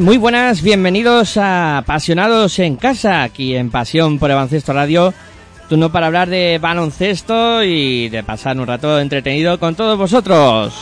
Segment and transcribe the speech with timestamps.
[0.00, 5.12] Muy buenas, bienvenidos a Apasionados en Casa, aquí en Pasión por Baloncesto Radio.
[5.68, 10.72] Turno para hablar de baloncesto y de pasar un rato entretenido con todos vosotros.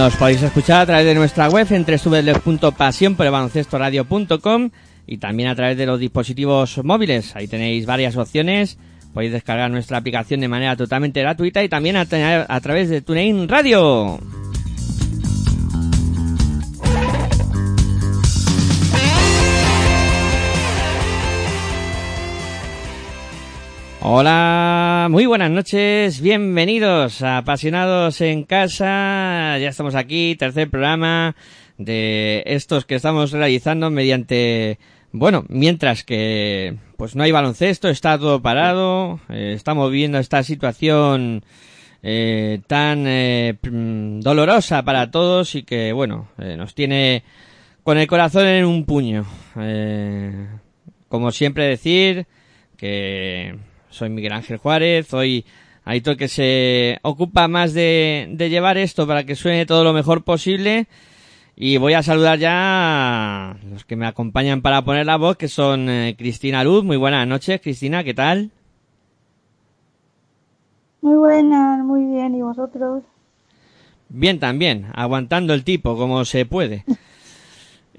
[0.00, 4.70] Nos podéis escuchar a través de nuestra web en www.pasionporelbaloncestoradio.com
[5.06, 7.36] y también a través de los dispositivos móviles.
[7.36, 8.78] Ahí tenéis varias opciones.
[9.12, 12.06] Podéis descargar nuestra aplicación de manera totalmente gratuita y también a,
[12.48, 14.18] a través de TuneIn Radio.
[24.02, 29.58] Hola, muy buenas noches, bienvenidos a Apasionados en Casa.
[29.58, 31.36] Ya estamos aquí, tercer programa
[31.76, 34.78] de estos que estamos realizando mediante,
[35.12, 41.44] bueno, mientras que pues no hay baloncesto, está todo parado, eh, estamos viviendo esta situación
[42.02, 47.22] eh, tan eh, mm, dolorosa para todos y que, bueno, eh, nos tiene
[47.82, 49.26] con el corazón en un puño.
[49.58, 50.46] Eh,
[51.08, 52.26] como siempre decir
[52.78, 53.58] que
[53.90, 55.44] soy Miguel Ángel Juárez, hoy
[55.84, 60.24] Aitor que se ocupa más de, de llevar esto para que suene todo lo mejor
[60.24, 60.86] posible
[61.56, 65.48] y voy a saludar ya a los que me acompañan para poner la voz que
[65.48, 68.50] son eh, Cristina Luz, muy buenas noches Cristina, ¿qué tal?
[71.02, 72.34] Muy buenas, muy bien.
[72.34, 73.02] ¿Y vosotros?
[74.08, 76.84] Bien también, aguantando el tipo como se puede.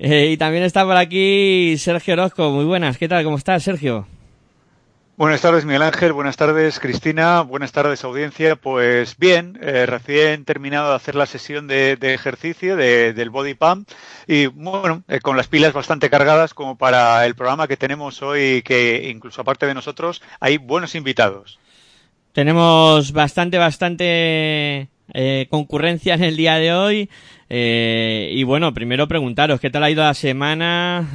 [0.04, 3.24] Eh, y también está por aquí Sergio Orozco, muy buenas, ¿qué tal?
[3.24, 4.08] ¿Cómo estás Sergio?
[5.22, 6.14] Buenas tardes, Miguel Ángel.
[6.14, 7.42] Buenas tardes, Cristina.
[7.42, 8.56] Buenas tardes, audiencia.
[8.56, 13.88] Pues bien, eh, recién terminado de hacer la sesión de, ejercicio de- del Body Pump
[14.26, 18.64] y bueno, eh, con las pilas bastante cargadas como para el programa que tenemos hoy,
[18.64, 21.60] que incluso aparte de nosotros hay buenos invitados.
[22.34, 27.10] Tenemos bastante, bastante eh, concurrencia en el día de hoy.
[27.48, 31.12] Eh, y bueno, primero preguntaros, ¿qué tal ha ido la semana?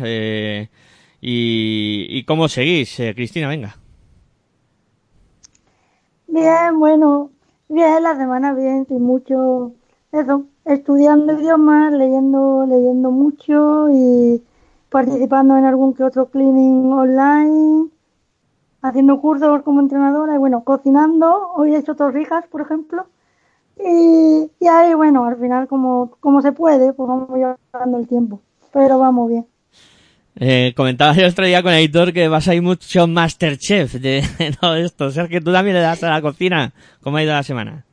[1.20, 3.02] Y, y cómo seguís?
[3.16, 3.74] Cristina, venga.
[6.36, 7.30] Bien, bueno,
[7.68, 9.72] bien, la semana bien, sin mucho,
[10.12, 14.42] eso, estudiando idiomas, leyendo, leyendo mucho y
[14.90, 17.88] participando en algún que otro cleaning online,
[18.82, 23.06] haciendo cursos como entrenadora y bueno, cocinando, hoy he hecho torrijas, por ejemplo,
[23.78, 28.40] y, y ahí, bueno, al final como, como se puede, pues vamos llevando el tiempo,
[28.72, 29.46] pero vamos bien.
[30.38, 34.22] Eh, comentaba el otro día con el editor que vas a ir mucho Masterchef de
[34.60, 35.06] todo esto.
[35.08, 36.72] O que tú también le das a la cocina.
[37.00, 37.84] ¿Cómo ha ido la semana?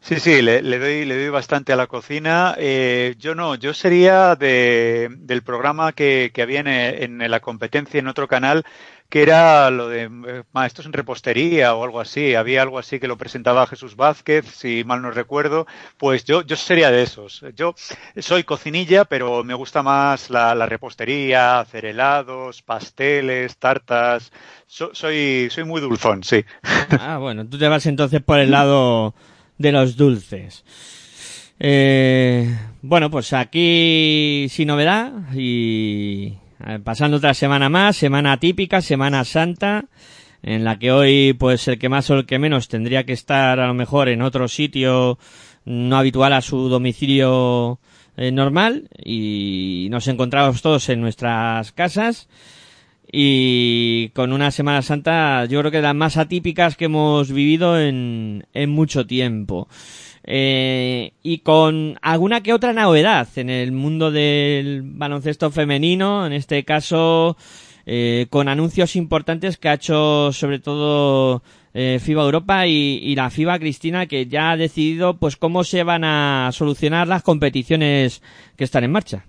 [0.00, 2.54] Sí, sí, le, doy, le doy bastante a la cocina.
[2.58, 8.06] Eh, yo no, yo sería de, del programa que, que había en la competencia en
[8.06, 8.64] otro canal,
[9.08, 12.34] que era lo de eh, maestros en repostería o algo así.
[12.34, 15.66] Había algo así que lo presentaba Jesús Vázquez, si mal no recuerdo.
[15.96, 17.44] Pues yo, yo sería de esos.
[17.54, 17.74] Yo
[18.18, 24.32] soy cocinilla, pero me gusta más la, la repostería, hacer helados, pasteles, tartas.
[24.66, 26.44] So- soy, soy muy dulzón, sí.
[27.00, 29.14] Ah, bueno, tú te vas entonces por el lado
[29.58, 30.64] de los dulces.
[31.58, 36.34] Eh, bueno, pues aquí sin novedad y
[36.84, 39.86] pasando otra semana más, semana típica, semana santa,
[40.42, 43.60] en la que hoy pues el que más o el que menos tendría que estar
[43.60, 45.18] a lo mejor en otro sitio
[45.64, 47.80] no habitual a su domicilio
[48.16, 52.28] eh, normal y nos encontramos todos en nuestras casas
[53.10, 57.78] y con una Semana Santa yo creo que de las más atípicas que hemos vivido
[57.78, 59.68] en, en mucho tiempo.
[60.28, 66.64] Eh, y con alguna que otra novedad en el mundo del baloncesto femenino, en este
[66.64, 67.36] caso
[67.86, 71.42] eh, con anuncios importantes que ha hecho sobre todo
[71.72, 76.02] eh, FIBA Europa y, la FIBA Cristina que ya ha decidido pues cómo se van
[76.02, 78.20] a solucionar las competiciones
[78.56, 79.24] que están en marcha.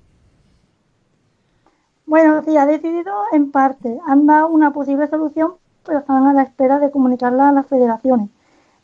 [2.07, 4.00] Bueno, sí, ha decidido en parte.
[4.07, 5.51] Han dado una posible solución,
[5.85, 8.29] pero están a la espera de comunicarla a las federaciones.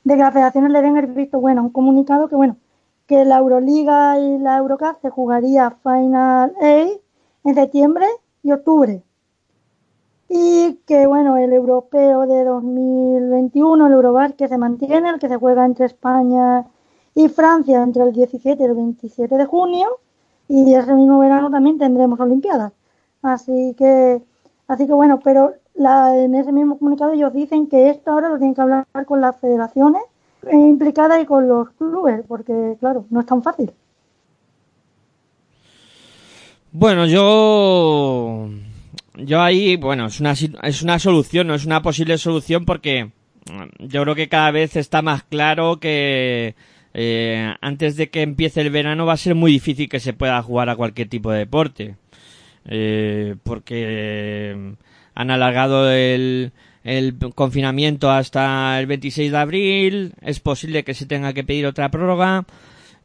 [0.03, 1.63] De que las federaciones le den el visto bueno.
[1.63, 2.57] Un comunicado que, bueno,
[3.07, 7.01] que la Euroliga y la Eurocup se jugaría Final 8
[7.45, 8.07] en septiembre
[8.41, 9.03] y octubre.
[10.29, 15.37] Y que, bueno, el europeo de 2021, el Eurobasket, que se mantiene, el que se
[15.37, 16.65] juega entre España
[17.15, 19.99] y Francia entre el 17 y el 27 de junio.
[20.47, 22.73] Y ese mismo verano también tendremos Olimpiadas.
[23.21, 24.21] Así que,
[24.67, 28.37] así que bueno, pero la, en ese mismo comunicado ellos dicen que esto ahora lo
[28.37, 30.01] tienen que hablar con las federaciones
[30.47, 33.71] eh, implicadas y con los clubes, porque claro, no es tan fácil.
[36.71, 38.49] Bueno, yo
[39.15, 43.85] yo ahí, bueno, es una es una solución, no es una posible solución porque mm,
[43.87, 46.55] yo creo que cada vez está más claro que
[46.93, 50.41] eh, antes de que empiece el verano va a ser muy difícil que se pueda
[50.43, 51.95] jugar a cualquier tipo de deporte.
[52.65, 54.75] Eh, porque
[55.15, 56.51] han alargado el,
[56.83, 61.89] el confinamiento hasta el 26 de abril, es posible que se tenga que pedir otra
[61.89, 62.45] prórroga.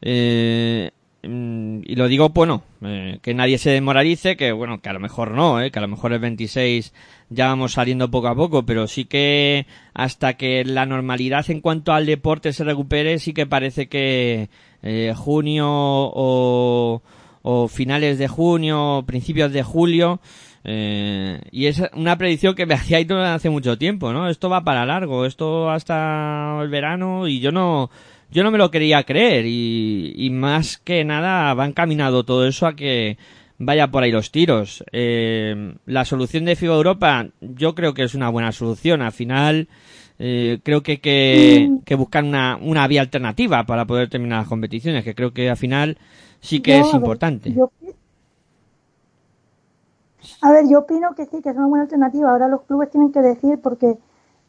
[0.01, 0.91] Eh,
[1.23, 4.99] mm, y lo digo, bueno, eh, que nadie se demoralice, que bueno, que a lo
[4.99, 6.93] mejor no, eh, que a lo mejor el 26
[7.29, 11.93] ya vamos saliendo poco a poco, pero sí que hasta que la normalidad en cuanto
[11.93, 14.49] al deporte se recupere, sí que parece que
[14.81, 17.01] eh, junio o,
[17.41, 20.19] o finales de junio, principios de julio,
[20.63, 22.99] eh, y es una predicción que me hacía
[23.33, 24.29] hace mucho tiempo, ¿no?
[24.29, 27.89] Esto va para largo, esto hasta el verano y yo no,
[28.31, 32.67] yo no me lo quería creer y, y más que nada va encaminado todo eso
[32.67, 33.17] a que
[33.57, 34.83] vaya por ahí los tiros.
[34.91, 39.01] Eh, la solución de FIBA Europa yo creo que es una buena solución.
[39.01, 39.67] Al final
[40.19, 45.03] eh, creo que que, que buscar una, una vía alternativa para poder terminar las competiciones,
[45.03, 45.97] que creo que al final
[46.41, 47.51] sí que Yo, es ver, importante.
[47.53, 47.71] yo-
[50.41, 52.31] a ver, yo opino que sí, que es una buena alternativa.
[52.31, 53.97] Ahora los clubes tienen que decir, porque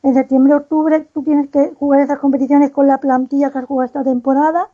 [0.02, 3.86] en septiembre, octubre, tú tienes que jugar esas competiciones con la plantilla que has jugado
[3.86, 4.68] esta temporada.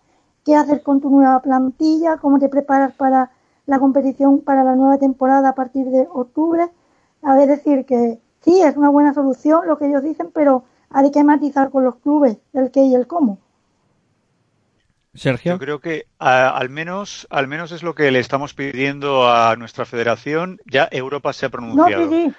[0.45, 2.19] ¿Qué haces con tu nueva plantilla?
[2.19, 3.31] ¿Cómo te preparas para
[3.67, 6.71] la competición para la nueva temporada a partir de octubre?
[7.23, 11.11] A ver, decir que sí, es una buena solución lo que ellos dicen, pero hay
[11.11, 13.39] que matizar con los clubes el qué y el cómo.
[15.19, 15.53] Sergio.
[15.53, 19.57] Yo creo que a- al menos, al menos es lo que le estamos pidiendo a
[19.57, 20.59] nuestra federación.
[20.67, 22.11] Ya Europa se ha No, pronunciado.
[22.11, 22.35] sí, sí.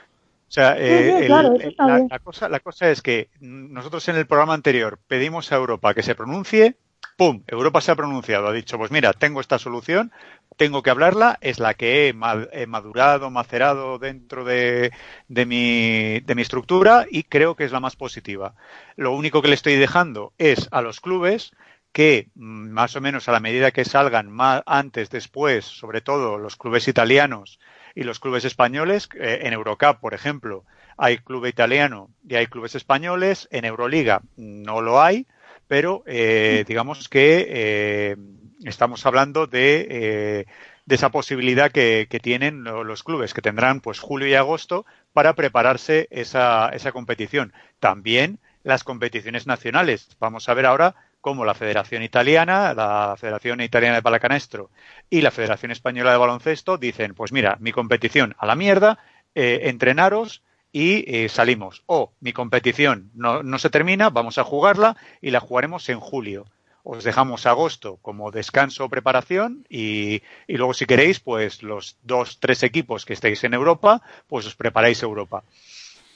[0.50, 4.16] O sea, eh, sí, claro, el- la, la cosa, la cosa es que nosotros en
[4.16, 6.78] el programa anterior pedimos a Europa que se pronuncie,
[7.18, 7.44] ¡pum!
[7.48, 10.12] Europa se ha pronunciado, ha dicho, pues mira, tengo esta solución,
[10.56, 14.92] tengo que hablarla, es la que he madurado, macerado dentro de,
[15.28, 18.54] de, mi, de mi estructura y creo que es la más positiva.
[18.96, 21.52] Lo único que le estoy dejando es a los clubes
[21.92, 26.38] que mm, más o menos a la medida que salgan más antes, después, sobre todo
[26.38, 27.60] los clubes italianos
[27.96, 30.66] y los clubes españoles, eh, en Eurocup, por ejemplo,
[30.98, 35.28] hay club italiano y hay clubes españoles, en Euroliga no lo hay,
[35.68, 38.16] pero eh, digamos que eh,
[38.64, 40.46] estamos hablando de,
[40.86, 44.86] de esa posibilidad que, que tienen lo- los clubes, que tendrán pues julio y agosto
[45.14, 47.54] para prepararse esa, esa competición.
[47.80, 50.10] También las competiciones nacionales.
[50.20, 50.96] Vamos a ver ahora
[51.28, 54.70] cómo la Federación Italiana, la Federación Italiana de Palacanestro
[55.10, 58.98] y la Federación Española de Baloncesto dicen, pues mira, mi competición a la mierda,
[59.36, 60.42] eh, entrenaros
[60.72, 61.84] y eh, salimos.
[61.86, 66.46] O mi competición no, no se termina, vamos a jugarla y la jugaremos en julio.
[66.84, 72.40] Os dejamos agosto como descanso o preparación y, y luego si queréis, pues los dos,
[72.40, 75.44] tres equipos que estéis en Europa, pues os preparáis Europa.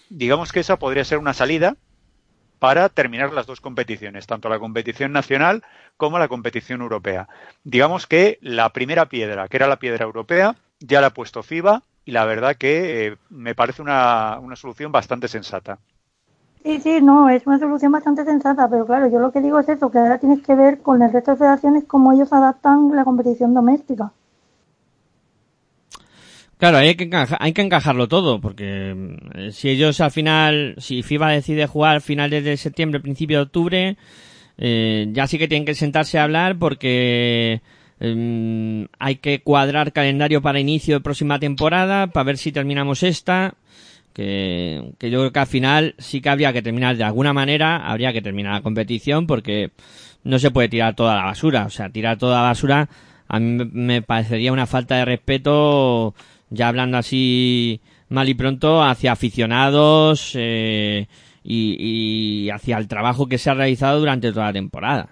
[0.08, 1.75] Digamos que esa podría ser una salida
[2.62, 5.63] para terminar las dos competiciones, tanto la competición nacional
[5.98, 7.27] como la competición europea.
[7.63, 11.82] Digamos que la primera piedra, que era la piedra europea, ya la ha puesto FIBA
[12.06, 15.80] y la verdad que eh, me parece una, una solución bastante sensata.
[16.63, 19.68] Sí, sí, no, es una solución bastante sensata, pero claro, yo lo que digo es
[19.68, 23.03] eso, que ahora tienes que ver con el resto de federaciones cómo ellos adaptan la
[23.03, 24.12] competición doméstica.
[26.62, 31.01] Claro, hay que, encaja- hay que encajarlo todo, porque mm, si ellos al final, si
[31.01, 33.98] FIBA decide jugar finales de septiembre, principio de octubre,
[34.60, 37.62] eh, ya sí que tienen que sentarse a hablar porque
[38.00, 43.56] mm, hay que cuadrar calendario para inicio de próxima temporada, para ver si terminamos esta,
[44.13, 47.77] que, que yo creo que al final sí que habría que terminar de alguna manera,
[47.77, 49.72] habría que terminar la competición porque
[50.24, 52.89] no se puede tirar toda la basura, o sea, tirar toda la basura
[53.27, 56.13] a mí me parecería una falta de respeto,
[56.51, 57.81] ya hablando así
[58.12, 61.08] mal y pronto, hacia aficionados eh,
[61.43, 65.10] y, hacia el trabajo que se ha realizado durante toda la temporada.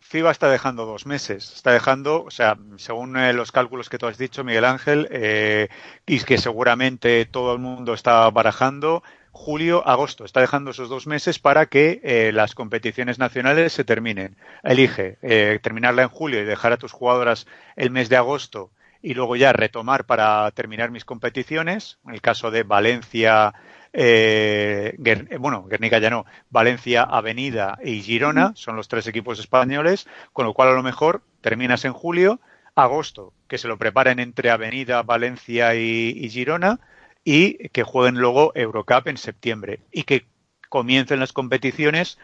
[0.00, 1.54] FIBA está dejando dos meses.
[1.54, 5.68] Está dejando, o sea, según eh, los cálculos que tú has dicho, Miguel Ángel, eh,
[6.06, 10.26] y que seguramente todo el mundo está barajando, julio, agosto.
[10.26, 14.36] Está dejando esos dos meses para que las competiciones nacionales se terminen.
[14.62, 15.16] Elige
[15.62, 17.46] terminarla en julio y dejar a tus jugadoras
[17.76, 18.70] el mes de agosto
[19.02, 21.98] y luego ya retomar para terminar mis competiciones.
[22.06, 23.52] En el caso de Valencia,
[23.92, 29.38] eh, Guer- eh, bueno, Guernica ya no, Valencia, Avenida y Girona son los tres equipos
[29.38, 32.40] españoles, con lo cual a lo mejor terminas en julio,
[32.74, 36.80] agosto, que se lo preparen entre Avenida, Valencia y, y Girona
[37.24, 40.24] y que jueguen luego Eurocup en septiembre y que
[40.68, 42.18] comiencen las competiciones.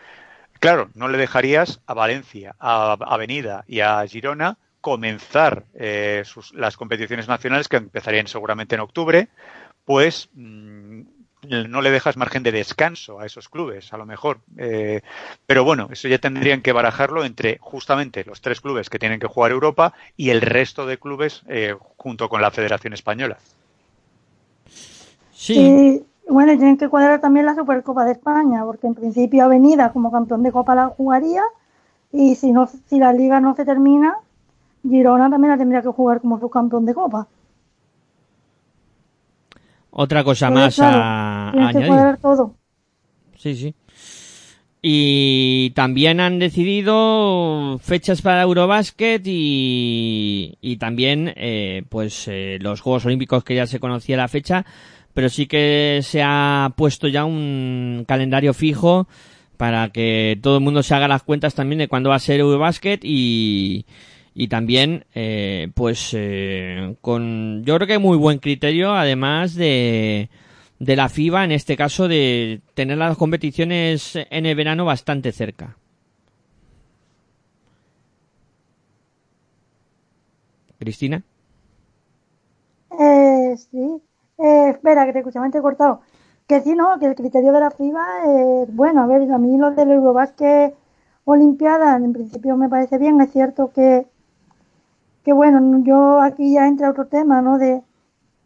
[0.60, 4.56] Claro, no le dejarías a Valencia, a Avenida y a Girona
[4.88, 9.28] comenzar eh, sus- las competiciones nacionales que empezarían seguramente en octubre,
[9.84, 11.02] pues mm,
[11.68, 14.40] no le dejas margen de descanso a esos clubes, a lo mejor.
[14.58, 15.02] Eh,
[15.46, 19.28] pero bueno, eso ya tendrían que barajarlo entre justamente los tres clubes que tienen que
[19.28, 23.38] jugar Europa y el resto de clubes eh, junto con la Federación Española.
[25.30, 29.44] Sí, Y bueno, y tienen que cuadrar también la Supercopa de España, porque en principio
[29.44, 31.42] Avenida como campeón de Copa la jugaría
[32.12, 34.16] y si no si la liga no se termina,
[34.82, 37.28] Girona también la tendría que jugar como subcampeón de Copa.
[39.90, 42.16] otra cosa más claro, a, a que añadir.
[42.22, 42.54] todo.
[43.36, 43.74] Sí, sí.
[44.80, 53.06] Y también han decidido fechas para Eurobasket y, y también eh, pues eh, los Juegos
[53.06, 54.64] Olímpicos que ya se conocía la fecha,
[55.14, 59.08] pero sí que se ha puesto ya un calendario fijo
[59.56, 62.38] para que todo el mundo se haga las cuentas también de cuándo va a ser
[62.38, 63.84] Eurobasket y,
[64.40, 70.30] y también eh, pues eh, con yo creo que muy buen criterio además de
[70.78, 75.76] de la FIBA, en este caso de tener las competiciones en el verano bastante cerca.
[80.78, 81.24] Cristina.
[82.96, 84.00] Eh, sí.
[84.38, 86.02] Eh, espera, que te escuchaba, te he cortado.
[86.46, 89.02] Que sí, no, que el criterio de la FIBA es bueno.
[89.02, 90.76] A ver, a mí lo del Eurobasket
[91.24, 93.20] Olimpiada, en principio me parece bien.
[93.20, 94.06] Es cierto que,
[95.28, 97.58] que bueno, yo aquí ya entra otro tema, ¿no?
[97.58, 97.82] De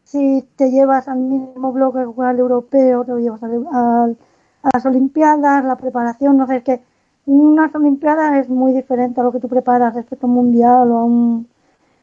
[0.04, 4.18] si te llevas al mismo bloque el europeo, te llevas al- al-
[4.64, 6.82] a las Olimpiadas, la preparación, no sé, es que
[7.26, 10.98] unas Olimpiadas es muy diferente a lo que tú preparas respecto a un mundial o
[10.98, 11.48] a un,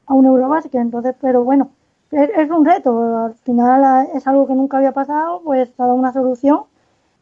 [0.07, 0.25] a un.
[0.73, 1.71] Entonces, pero bueno,
[2.11, 2.91] es, un reto.
[3.27, 6.61] Al final es algo que nunca había pasado, pues ha dado una solución.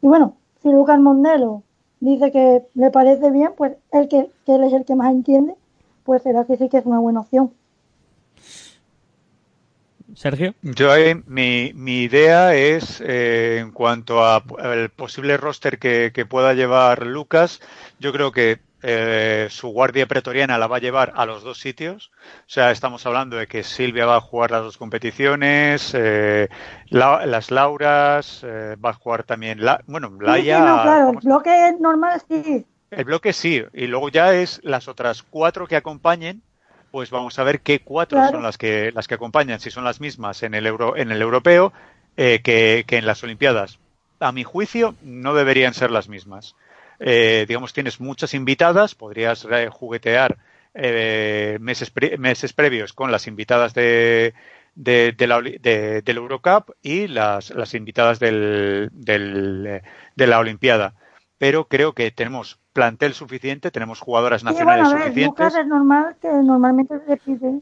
[0.02, 1.62] Y bueno, si Lucas Mondelo
[2.00, 5.56] dice que le parece bien, pues el que, que él es el que más entiende,
[6.08, 7.52] pues será que sí que es una buena opción.
[10.14, 10.54] Sergio.
[10.62, 14.42] Yo ahí, mi, mi idea es, eh, en cuanto a
[14.74, 17.60] el posible roster que, que pueda llevar Lucas,
[17.98, 22.10] yo creo que eh, su guardia pretoriana la va a llevar a los dos sitios.
[22.40, 26.48] O sea, estamos hablando de que Silvia va a jugar las dos competiciones, eh,
[26.88, 30.60] la- las Lauras, eh, va a jugar también, la, bueno, Sí, sí, Laia.
[30.62, 32.64] no, claro, el bloque normal sí.
[32.90, 36.42] El bloque sí, y luego ya es las otras cuatro que acompañen,
[36.90, 38.32] pues vamos a ver qué cuatro Claro.
[38.32, 41.20] son las que las que acompañan, si son las mismas en el euro, en el
[41.20, 41.72] europeo
[42.16, 43.78] eh, que, que en las Olimpiadas.
[44.20, 46.54] A mi juicio, no deberían ser las mismas.
[46.98, 50.38] Eh, digamos, tienes muchas invitadas, podrías juguetear
[50.74, 54.34] eh, meses, pre- meses previos con las invitadas de,
[54.74, 59.82] de, de la, de- del Eurocup y las, las invitadas del, del, eh,
[60.16, 60.94] de la Olimpiada.
[61.38, 65.16] Pero creo que tenemos plantel suficiente, tenemos jugadoras Sí, nacionales bueno, a ver, suficientes.
[65.16, 67.60] Lucas es normal que normalmente repite.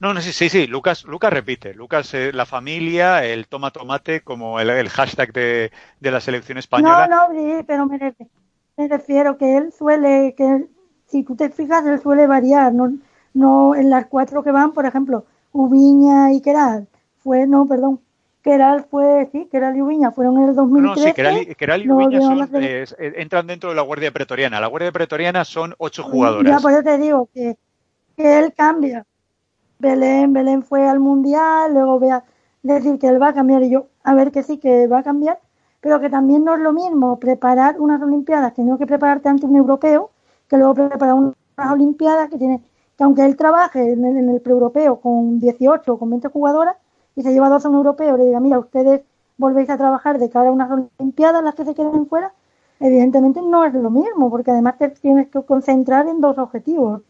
[0.00, 1.74] No, no, sí, sí, sí, Lucas, Lucas repite.
[1.74, 5.70] Lucas, eh, la familia, el toma tomate, como el, el hashtag de,
[6.00, 7.06] de la selección española.
[7.06, 8.28] No, no, sí, pero me, ref-
[8.76, 10.70] me refiero que él suele, que él-
[11.06, 12.72] si tú te fijas, él suele variar.
[12.72, 12.92] No,
[13.34, 18.00] no en las cuatro que van, por ejemplo, Ubiña y Keral, fue, no, perdón,
[18.42, 21.00] Keral fue, sí, Keral y Ubiña fueron en el No, 2013.
[21.00, 24.60] no, sí, Keral, Keral y Ubiña son, es- entran dentro de la Guardia Pretoriana.
[24.60, 26.62] La Guardia Pretoriana son ocho Ya, jugadoras.
[26.62, 27.56] por eso te digo que,
[28.16, 29.06] que él cambia.
[29.78, 32.24] Belén, Belén fue al mundial, luego voy a
[32.62, 35.02] decir que él va a cambiar y yo, a ver que sí, que va a
[35.02, 35.40] cambiar,
[35.80, 39.56] pero que también no es lo mismo preparar unas Olimpiadas, teniendo que prepararte ante un
[39.56, 40.10] europeo,
[40.48, 41.34] que luego preparar unas
[41.72, 42.62] Olimpiadas que tiene,
[42.96, 46.76] que aunque él trabaje en el, en el pre-europeo con 18 o con 20 jugadoras
[47.16, 49.02] y se lleva 12 a un europeo, le diga, mira, ustedes
[49.36, 52.32] volvéis a trabajar de cara a unas Olimpiadas, las que se queden fuera,
[52.80, 57.02] evidentemente no es lo mismo, porque además te tienes que concentrar en dos objetivos,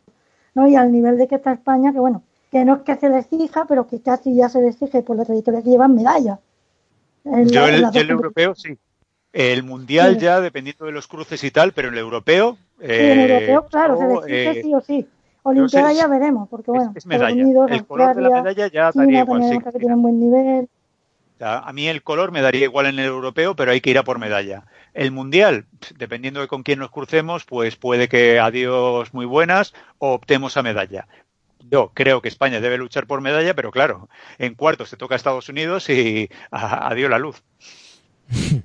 [0.55, 0.67] ¿no?
[0.67, 3.27] Y al nivel de que está España, que bueno, que no es que se les
[3.33, 6.39] exija, pero que casi ya se les exige por la trayectoria que llevan medalla.
[7.25, 8.79] En Yo la- el, yo dos el europeo sí.
[9.33, 10.25] El mundial Sí.
[10.25, 12.59] ya, dependiendo de los cruces y tal, pero el europeo.
[12.79, 15.09] Sí, en eh, europeo, claro, se les yo, exige eh, sí o sí.
[15.45, 17.43] Olimpiada sé, ya veremos, porque es- bueno, es Estados medalla.
[17.43, 20.69] Unidos, El color de la medalla ya China daría igual, sí, que buen nivel.
[21.41, 24.05] A mí el color me daría igual en el europeo, pero hay que ir a
[24.05, 24.65] por medalla.
[24.95, 25.67] El mundial,
[25.99, 30.63] dependiendo de con quién nos crucemos, pues puede que adiós muy buenas o optemos a
[30.63, 31.09] medalla.
[31.69, 35.17] Yo creo que España debe luchar por medalla, pero claro, en cuartos se toca a
[35.17, 37.43] Estados Unidos y adiós la luz.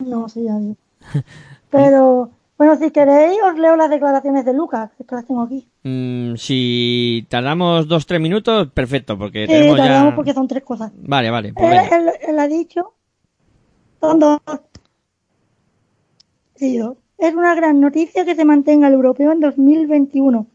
[0.00, 0.76] No, sí, ya digo.
[1.68, 5.66] Pero, bueno, si queréis, os leo las declaraciones de Lucas, que las tengo aquí.
[5.82, 10.16] Mm, si tardamos dos tres minutos, perfecto, porque tenemos tardamos ya.
[10.16, 10.92] porque son tres cosas.
[10.94, 11.54] Vale, vale.
[11.54, 11.96] pues Él, venga.
[11.96, 12.92] él- él ha dicho,
[13.98, 14.40] son dos.
[16.56, 16.96] Sí, dos.
[17.16, 20.46] Es una gran noticia que se mantenga el europeo en 2021.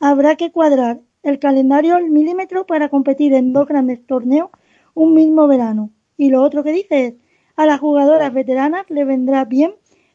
[0.00, 4.50] Habrá que cuadrar el calendario al milímetro para competir en dos grandes torneos
[4.92, 5.88] un mismo verano.
[6.18, 7.14] Y lo otro que dice es,
[7.56, 9.72] a las jugadoras veteranas le vendrá bien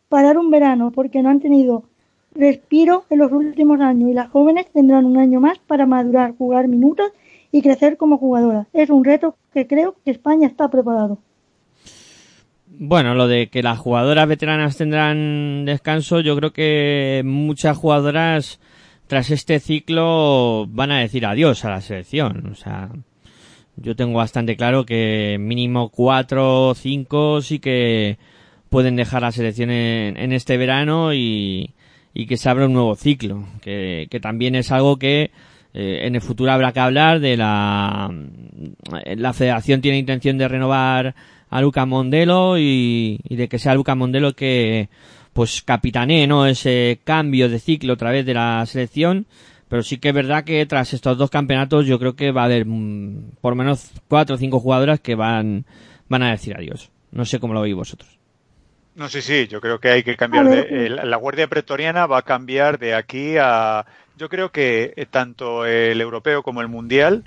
[0.10, 1.84] parar un verano porque no han tenido
[2.36, 6.68] respiro en los últimos años y las jóvenes tendrán un año más para madurar, jugar
[6.68, 7.12] minutos
[7.52, 8.68] y crecer como jugadoras.
[8.74, 11.20] Es un reto que creo que España está preparado.
[12.68, 18.60] Bueno, lo de que las jugadoras veteranas tendrán descanso, yo creo que muchas jugadoras
[19.08, 22.48] tras este ciclo van a decir adiós a la selección.
[22.52, 22.90] O sea,
[23.76, 28.18] yo tengo bastante claro que mínimo cuatro o cinco sí que
[28.70, 31.74] pueden dejar la selección en, en este verano y,
[32.14, 35.32] y que se abra un nuevo ciclo, que, también es algo que
[35.74, 38.12] eh, en el futuro habrá que hablar de la
[39.16, 41.16] la federación tiene intención de renovar
[41.50, 44.90] a Luca Mondelo y, de que sea Luca Mondelo que
[45.34, 49.28] pues capitanee no ese cambio de ciclo a través de la selección.
[49.70, 52.46] Pero sí que es verdad que tras estos dos campeonatos yo creo que va a
[52.46, 55.66] haber mm, por menos cuatro o cinco jugadoras que van
[56.10, 56.90] van a decir adiós.
[57.12, 58.19] No sé cómo lo veis vosotros
[59.00, 60.50] No, sí, sí, yo creo que hay que cambiar.
[60.50, 63.86] De, el- la Guardia Pretoriana va a cambiar de aquí a.
[64.16, 67.24] Yo creo que eh, tanto el europeo como el mundial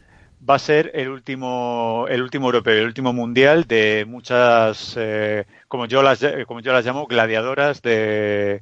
[0.48, 5.87] va a ser el último, el último europeo, el último mundial de muchas, eh, como
[5.87, 8.61] yo las, ll- como yo las llamo, gladiadoras de,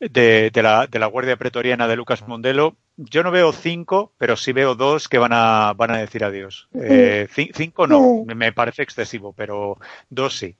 [0.00, 2.76] de, de la, de la Guardia Pretoriana de Lucas Mondelo.
[2.96, 6.68] Yo no veo cinco, pero sí veo dos que van a, van a decir adiós.
[6.74, 9.78] Eh, ci- cinco no, me parece excesivo, pero
[10.10, 10.56] dos sí.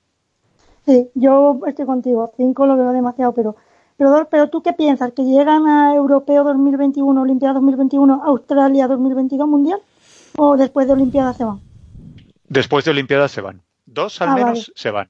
[0.85, 2.31] Sí, yo estoy contigo.
[2.37, 3.55] Cinco lo veo demasiado, pero,
[3.97, 9.79] pero, pero tú qué piensas, que llegan a Europeo 2021, Olimpiada 2021, Australia 2022 Mundial,
[10.37, 11.59] o después de Olimpiada se van.
[12.47, 13.61] Después de Olimpiadas se van.
[13.85, 14.65] Dos al Ah, menos vale.
[14.75, 15.09] se van.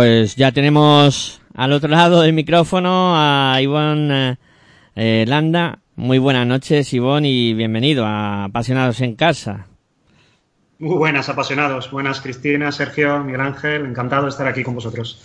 [0.03, 4.37] Pues ya tenemos al otro lado del micrófono a Ivonne
[4.97, 5.79] eh, Landa.
[5.95, 9.69] Muy buenas noches, Ivonne, y bienvenido a Apasionados en Casa.
[10.81, 11.88] Muy buenas, apasionados.
[11.93, 13.87] Buenas, Cristina, Sergio, Miguel Ángel.
[13.87, 15.23] Encantado de estar aquí con vosotros.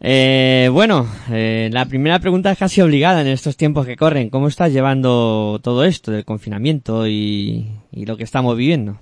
[0.00, 4.30] Eh, bueno, eh, la primera pregunta es casi obligada en estos tiempos que corren.
[4.30, 8.96] ¿Cómo estás llevando todo esto del confinamiento y, y lo que estamos viviendo?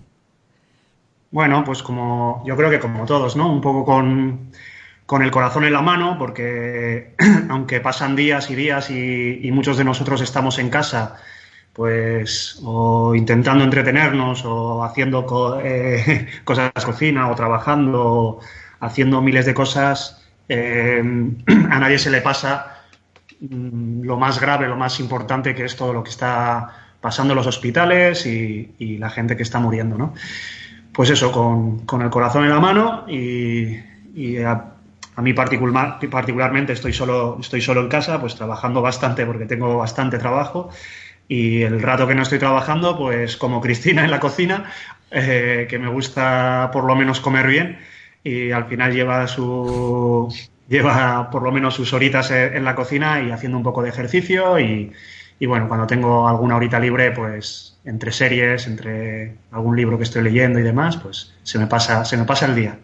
[1.31, 3.53] Bueno, pues como yo creo que como todos, ¿no?
[3.53, 4.51] Un poco con,
[5.11, 7.17] con el corazón en la mano, porque
[7.49, 11.17] aunque pasan días y días y, muchos de nosotros estamos en casa,
[11.73, 18.41] pues o intentando entretenernos o haciendo co- eh, cosas de cocina o trabajando, o
[18.79, 21.03] haciendo miles de cosas, eh,
[21.71, 22.85] a nadie se le pasa
[23.41, 26.69] mm, lo más grave, lo más importante que es todo lo que está
[27.01, 30.15] pasando en los hospitales y, la gente que está muriendo, ¿no?
[30.93, 33.77] Pues eso, con, con el corazón en la mano y,
[34.15, 34.37] y
[35.21, 39.77] a mí particular, particularmente estoy solo, estoy solo en casa, pues trabajando bastante porque tengo
[39.77, 40.71] bastante trabajo
[41.29, 44.73] y el rato que no estoy trabajando, pues como Cristina en la cocina,
[45.11, 47.79] eh, que me gusta por lo menos comer bien
[48.25, 50.35] y al final lleva su
[50.69, 53.91] lleva por lo menos sus horitas en en la cocina y haciendo un poco de
[53.91, 54.91] ejercicio y,
[55.39, 60.23] y bueno, cuando tengo alguna horita libre, pues entre series, entre algún libro que estoy
[60.23, 62.79] leyendo y demás, pues se me pasa, se me pasa el día.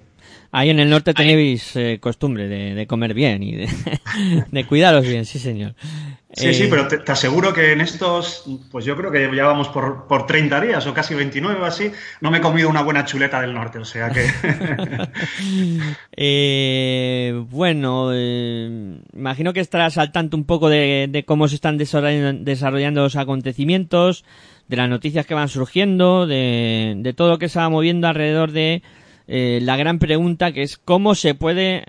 [0.58, 3.68] Ahí en el norte tenéis eh, costumbre de, de comer bien y de,
[4.50, 5.74] de cuidaros bien, sí señor.
[6.32, 9.44] Sí, Eh, sí, pero te, te aseguro que en estos, pues yo creo que ya
[9.44, 11.92] vamos por, por 30 días o casi 29 o así,
[12.22, 14.26] no me he comido una buena chuleta del norte, o sea que...
[16.18, 21.76] Eh, bueno, eh, imagino que estarás al tanto un poco de, de cómo se están
[21.76, 24.24] desarrollando, desarrollando los acontecimientos,
[24.68, 28.52] de las noticias que van surgiendo, de, de todo lo que se va moviendo alrededor
[28.52, 28.82] de
[29.28, 31.84] eh, la gran pregunta que es cómo se puede,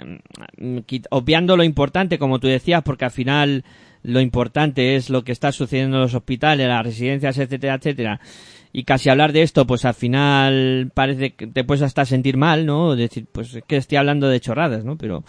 [0.57, 3.63] mm, quit- obviando lo importante, como tú decías, porque al final
[4.03, 8.19] lo importante es lo que está sucediendo en los hospitales, las residencias, etcétera, etcétera.
[8.73, 12.65] y casi hablar de esto, pues al final parece que te puedes hasta sentir mal,
[12.65, 12.95] ¿no?
[12.95, 14.97] Decir, pues es que estoy hablando de chorradas, ¿no?
[14.97, 15.23] Pero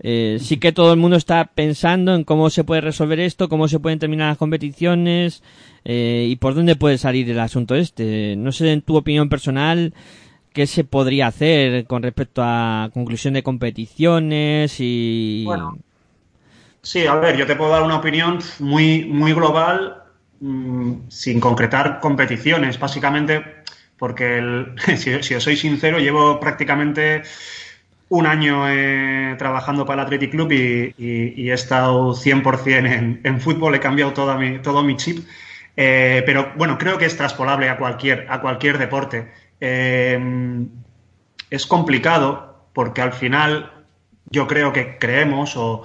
[0.00, 3.68] eh, sí que todo el mundo está pensando en cómo se puede resolver esto, cómo
[3.68, 5.42] se pueden terminar las competiciones
[5.84, 8.34] eh, y por dónde puede salir el asunto este.
[8.36, 9.92] No sé, en tu opinión personal,
[10.52, 15.44] qué se podría hacer con respecto a conclusión de competiciones y...
[15.44, 15.78] Bueno.
[16.82, 20.02] Sí, a ver, yo te puedo dar una opinión muy, muy global,
[20.40, 23.44] mmm, sin concretar competiciones, básicamente,
[23.98, 27.22] porque si, si, os soy sincero, llevo prácticamente
[28.08, 33.20] un año eh, trabajando para el Athletic Club y, y, y he estado 100% en,
[33.22, 35.26] en, fútbol, he cambiado toda mi, todo mi chip,
[35.76, 39.28] eh, pero bueno, creo que es traspolable a cualquier, a cualquier deporte.
[39.60, 40.66] Eh,
[41.50, 43.72] es complicado porque al final
[44.30, 45.82] yo creo que creemos o,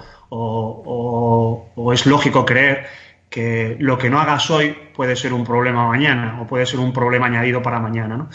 [1.92, 2.86] es lógico creer
[3.30, 6.92] que lo que no hagas hoy puede ser un problema mañana o puede ser un
[6.92, 8.28] problema añadido para mañana.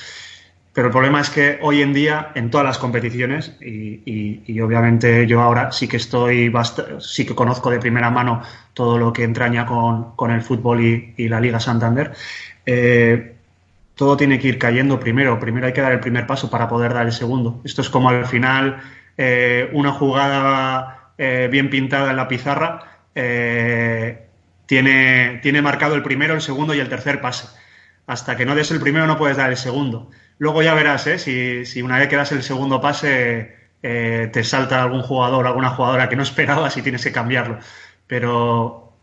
[0.73, 5.41] Pero el problema es que hoy en día, en todas las competiciones, y, obviamente yo
[5.41, 6.53] ahora sí que estoy,
[6.99, 11.27] sí que conozco de primera mano todo lo que entraña con, el fútbol y, y,
[11.27, 12.13] la Liga Santander,
[12.65, 13.38] eh,
[13.99, 15.41] todo tiene que ir cayendo primero.
[15.41, 17.59] Primero hay que dar el primer paso para poder dar el segundo.
[17.65, 18.81] Esto es como al final
[19.17, 24.29] eh, una jugada eh, bien pintada en la pizarra eh,
[24.67, 27.49] tiene, tiene marcado el primero, el segundo y el tercer pase.
[28.07, 30.09] Hasta que no des el primero no puedes dar el segundo.
[30.37, 35.01] Luego ya verás, si, si, una vez que das el segundo pase te salta algún
[35.01, 37.59] jugador, alguna jugadora que no esperabas y tienes que cambiarlo.
[38.07, 38.93] Pero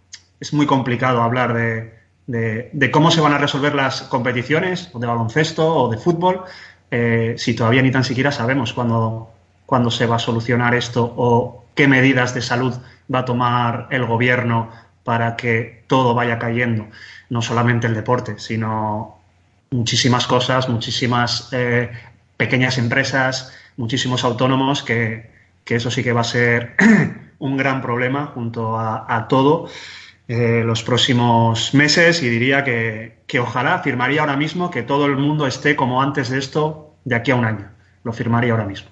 [0.40, 1.95] es muy complicado hablar de,
[2.26, 6.44] de, cómo se van a resolver las competiciones, o de baloncesto o de fútbol,
[6.90, 9.30] eh, si todavía ni tan siquiera sabemos cuándo,
[9.64, 12.74] cuándo se va a solucionar esto o qué medidas de salud
[13.12, 14.70] va a tomar el gobierno
[15.04, 16.86] para que todo vaya cayendo,
[17.30, 19.18] no solamente el deporte, sino
[19.70, 21.90] muchísimas cosas, muchísimas eh,
[22.36, 25.30] pequeñas empresas, muchísimos autónomos, que,
[25.64, 26.74] que, eso sí que va a ser
[27.38, 29.68] un gran problema junto a todo
[30.28, 35.16] eh, los próximos meses y diría que, que, ojalá firmaría ahora mismo que todo el
[35.16, 37.68] mundo esté como antes de esto de aquí a un año.
[38.02, 38.88] Lo firmaría ahora mismo.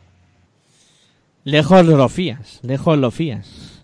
[1.45, 3.81] Lejos lo fías, lejos lo fías.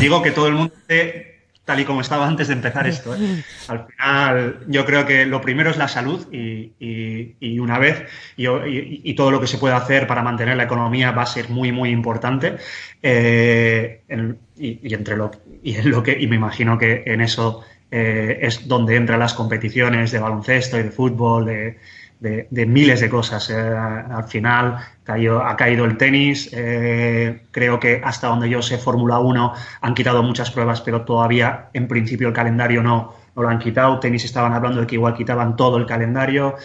[0.00, 3.14] Digo que todo el mundo esté tal y como estaba antes de empezar esto.
[3.14, 3.42] ¿eh?
[3.68, 8.06] Al final, yo creo que lo primero es la salud y, y, y una vez
[8.36, 11.48] y, y, todo lo que se puede hacer para mantener la economía va a ser
[11.48, 12.56] muy, muy importante.
[13.02, 15.30] Eh, en, y, entre lo,
[15.64, 19.32] y, en lo que, y me imagino que en eso eh, es donde entran las
[19.32, 21.78] competiciones de baloncesto y de fútbol, de,
[22.20, 23.48] de, miles de cosas.
[23.48, 29.18] Eh, al final ha caído el tenis, eh, creo que hasta donde yo sé Fórmula
[29.18, 33.58] 1 han quitado muchas pruebas, pero todavía en principio el calendario no, no lo han
[33.58, 33.98] quitado.
[34.00, 36.56] Tenis estaban hablando de que igual quitaban todo el calendario.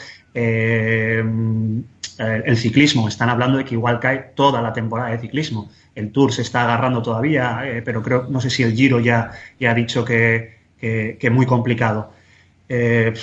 [2.19, 5.71] Eh, el ciclismo, están hablando de que igual cae toda la temporada de ciclismo.
[5.95, 9.31] El Tour se está agarrando todavía, eh, pero creo, no sé si el Giro ya,
[9.57, 12.11] ya ha dicho que, que, muy complicado.
[12.67, 13.13] Eh,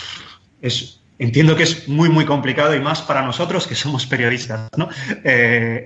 [0.62, 4.88] es, entiendo que es muy, muy complicado y más para nosotros que somos periodistas, ¿no?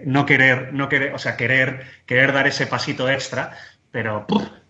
[0.06, 3.56] No querer, no querer, o sea, querer, querer dar ese pasito extra,
[3.90, 4.24] pero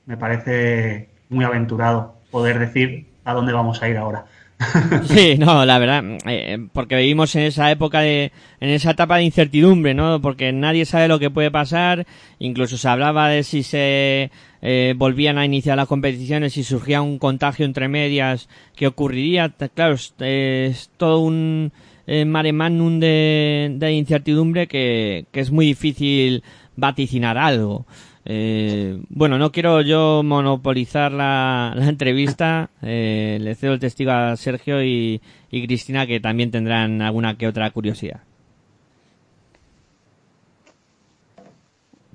[0.07, 4.25] me parece muy aventurado poder decir a dónde vamos a ir ahora.
[5.09, 9.25] Sí, no, la verdad, eh, porque vivimos en esa época de, en esa etapa de
[9.25, 10.21] incertidumbre, ¿no?
[10.21, 12.07] Porque nadie sabe lo que puede pasar,
[12.39, 17.19] incluso se hablaba de si se eh, volvían a iniciar las competiciones y surgía un
[17.19, 19.49] contagio entre medias, ¿qué ocurriría?
[19.75, 21.73] Claro, es, todo un
[22.07, 26.43] eh, mare magnum de, incertidumbre que es muy difícil
[26.77, 27.87] vaticinar algo.
[28.25, 32.71] Eh, bueno, no quiero yo monopolizar la, la entrevista.
[32.83, 37.49] Eh, le cedo el testigo a Sergio y, y, Cristina, que también tendrán alguna que
[37.49, 38.21] otra curiosidad.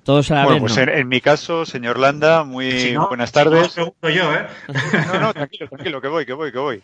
[0.04, 0.94] Todos a la bueno, vez, pues ¿no?
[0.94, 3.72] en, en, mi caso, señor Landa, muy si no, buenas tardes.
[3.72, 4.46] Si no, yo, ¿eh?
[5.08, 6.84] no, no, tranquilo, tranquilo, que voy, que voy, que voy.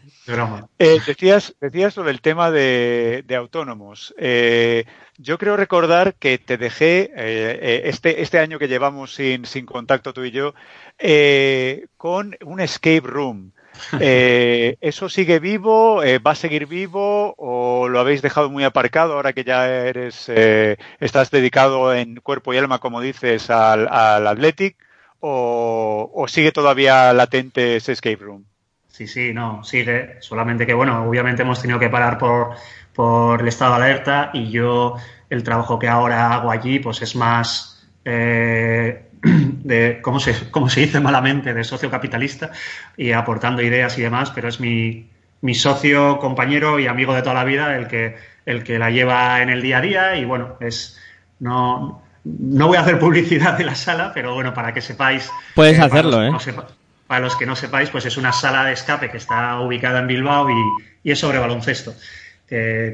[0.79, 4.15] Eh, decías, decías sobre el tema de, de autónomos.
[4.17, 4.85] Eh,
[5.21, 10.13] yo creo recordar que te dejé eh, este, este año que llevamos sin, sin contacto
[10.13, 10.53] tú y yo
[10.99, 13.53] eh, con un escape room.
[13.99, 16.03] Eh, ¿Eso sigue vivo?
[16.03, 17.33] Eh, ¿Va a seguir vivo?
[17.37, 22.53] ¿O lo habéis dejado muy aparcado ahora que ya eres eh, estás dedicado en cuerpo
[22.53, 24.77] y alma, como dices, al, al Athletic?
[25.19, 28.45] O, ¿O sigue todavía latente ese escape room?
[28.91, 30.17] Sí, sí, no, sigue.
[30.19, 32.51] Solamente que, bueno, obviamente hemos tenido que parar por,
[32.93, 34.95] por el estado de alerta y yo
[35.29, 40.81] el trabajo que ahora hago allí pues es más eh, de, ¿cómo se, ¿cómo se
[40.81, 42.51] dice malamente?, de socio capitalista
[42.97, 45.09] y aportando ideas y demás, pero es mi,
[45.41, 49.41] mi socio, compañero y amigo de toda la vida, el que, el que la lleva
[49.41, 50.99] en el día a día y bueno, es
[51.39, 55.31] no, no voy a hacer publicidad de la sala, pero bueno, para que sepáis.
[55.55, 56.31] Puedes para hacerlo, los ¿eh?
[56.31, 56.67] no sepa-
[57.11, 60.07] para los que no sepáis, pues es una sala de escape que está ubicada en
[60.07, 61.93] Bilbao y, es sobre baloncesto.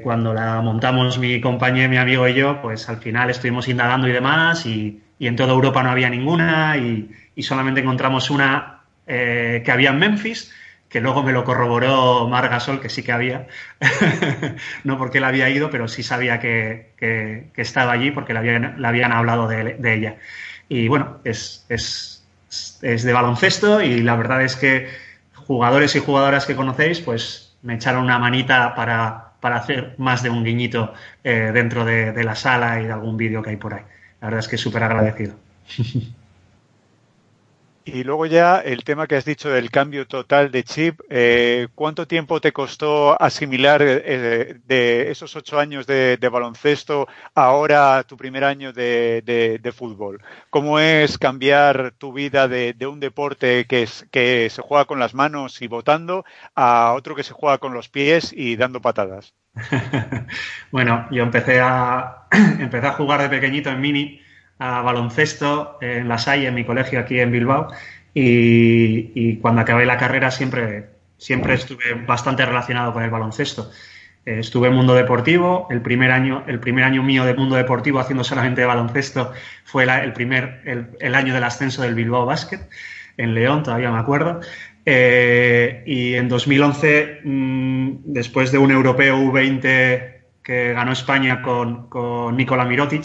[0.01, 4.11] Cuando la montamos mi compañero, mi amigo y yo, pues al final estuvimos indagando y
[4.11, 9.91] demás, y, en toda Europa no había ninguna, y, solamente encontramos una eh, que había
[9.91, 10.51] en Memphis,
[10.89, 13.45] que luego me lo corroboró Mar Gasol, que sí que había.
[14.83, 19.47] no porque él había ido, pero sí sabía que, estaba allí porque le habían, hablado
[19.47, 20.15] de, ella.
[20.69, 22.16] Y bueno, es,
[22.49, 24.89] es de baloncesto y la verdad es que
[25.35, 30.29] jugadores y jugadoras que conocéis, pues me echaron una manita para, para hacer más de
[30.29, 33.73] un guiñito eh, dentro de, de la sala y de algún vídeo que hay por
[33.73, 33.83] ahí.
[34.21, 35.35] La verdad es que súper agradecido.
[37.89, 42.05] Y luego ya el tema que has dicho del cambio total de chip, eh, ¿cuánto
[42.05, 48.73] tiempo te costó asimilar eh, de esos ocho años de, baloncesto ahora tu primer año
[48.73, 50.21] de, de- fútbol?
[50.49, 54.99] ¿Cómo es cambiar tu vida de, de un deporte que, es, que se juega con
[54.99, 59.33] las manos y botando a otro que se juega con los pies y dando patadas?
[60.71, 62.27] Bueno, yo empecé a,
[62.59, 64.21] empecé a jugar de pequeñito en mini
[64.59, 67.67] a baloncesto en la Salle, en mi colegio aquí en Bilbao,
[68.13, 73.69] y, cuando acabé la carrera siempre, siempre estuve bastante relacionado con el baloncesto.
[74.25, 77.99] Eh, estuve en mundo deportivo, el primer año, el primer año mío de mundo deportivo
[77.99, 79.31] haciendo solamente de baloncesto
[79.63, 80.61] fue el primer,
[80.99, 82.61] el año del ascenso del Bilbao Basket
[83.17, 84.41] en León, todavía me acuerdo.
[84.85, 92.37] Eh, y en 2011, mm, después de un europeo U20 que ganó España con, con
[92.37, 93.03] Nikola Mirotic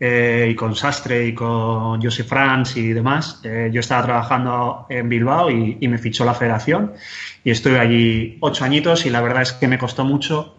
[0.00, 5.08] eh, y con Sastre y con Josef Franz y demás, eh, yo estaba trabajando en
[5.08, 6.92] Bilbao y, y me fichó la federación
[7.42, 10.56] y estuve allí ocho añitos y la verdad es que me costó mucho.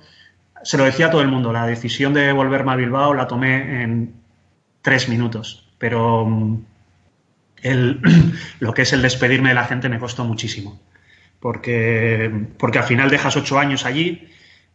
[0.64, 3.84] Se lo decía a todo el mundo, la decisión de volverme a Bilbao la tomé
[3.84, 4.14] en
[4.82, 6.66] tres minutos, pero mm,
[7.62, 8.02] el,
[8.60, 10.80] lo que es el despedirme de la gente me costó muchísimo.
[11.40, 14.28] Porque, porque al final dejas ocho años allí,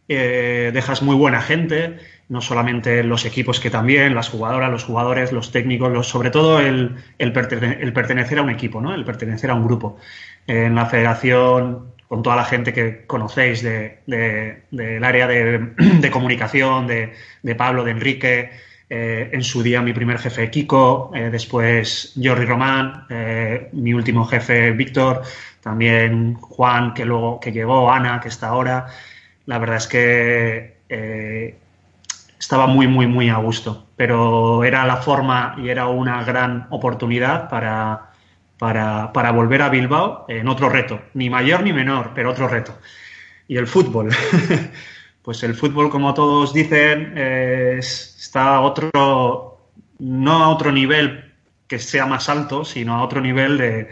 [0.07, 1.97] eh, dejas muy buena gente,
[2.29, 6.59] no solamente los equipos que también, las jugadoras, los jugadores, los técnicos, los, sobre todo
[6.59, 8.93] el, el, pertene- el pertenecer a un equipo, ¿no?
[8.93, 9.97] el pertenecer a un grupo.
[10.47, 16.11] en la federación, con toda la gente que conocéis de- de- del área de, de
[16.11, 18.51] comunicación, de, de Pablo, de Enrique,
[18.89, 23.07] eh, en su día mi primer jefe Kiko, eh, después Jordi Román,
[23.73, 25.23] mi último jefe Víctor,
[25.61, 28.85] también Juan que luego que llegó, Ana que está ahora.
[29.45, 31.57] La verdad es que eh,
[32.39, 37.49] estaba muy muy muy a gusto, pero era la forma y era una gran oportunidad
[37.49, 38.11] para
[38.59, 42.77] para, para volver a Bilbao en otro reto, ni mayor ni menor, pero otro reto.
[43.47, 44.09] Y el fútbol.
[45.23, 49.59] pues el fútbol, como todos dicen, eh, es- está a otro,
[49.99, 51.33] no a otro nivel
[51.67, 53.89] que sea más alto, sino a otro nivel de,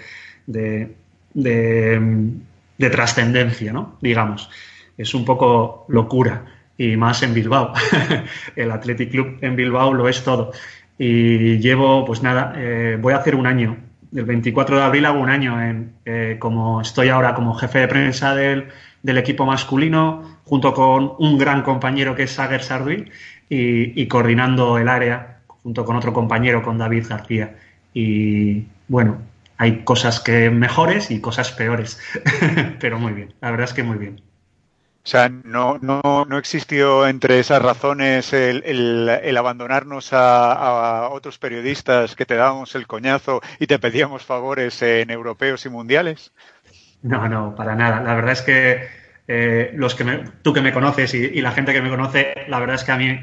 [0.48, 0.96] de,
[1.34, 2.32] de-
[2.78, 3.98] de trascendencia, ¿no?
[4.02, 4.50] Digamos.
[4.97, 6.45] Es un poco locura,
[6.77, 7.73] y más en Bilbao.
[8.56, 10.51] el Athletic Club en Bilbao lo es todo.
[10.97, 13.77] Y llevo, pues nada, eh, voy a hacer un año.
[14.15, 17.88] El 24 de abril hago un año en, eh, como estoy ahora como jefe de
[17.88, 18.67] prensa del,
[19.01, 23.10] del equipo masculino, junto con un gran compañero que es Sager Sarduy
[23.49, 27.56] y, y coordinando el área junto con otro compañero, con David García.
[27.93, 29.17] Y bueno,
[29.58, 31.99] hay cosas que mejores y cosas peores,
[32.79, 34.21] pero muy bien, la verdad es que muy bien.
[35.06, 41.38] O sea, no, no, no existió entre esas razones el, el- abandonarnos a, a otros
[41.39, 46.32] periodistas que te dábamos el coñazo y te pedíamos favores en europeos y mundiales.
[47.02, 48.02] No, no, para nada.
[48.02, 48.88] La verdad es que
[49.28, 52.34] eh, los que me- tú que me conoces y, y la gente que me conoce,
[52.48, 53.20] la verdad es que a mí,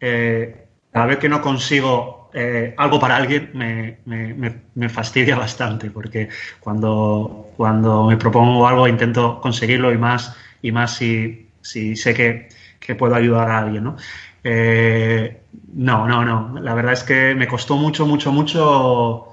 [0.00, 5.36] eh, cada vez que no consigo eh, algo para alguien, me, me- me- me fastidia
[5.36, 6.28] bastante, porque
[6.60, 12.48] cuando, cuando me propongo algo intento conseguirlo y más, y más si, si sé que,
[12.80, 13.96] que puedo ayudar a alguien, ¿no?
[14.44, 15.40] Eh,
[15.74, 16.60] no, no, no.
[16.60, 19.28] La verdad es que me costó mucho, mucho, mucho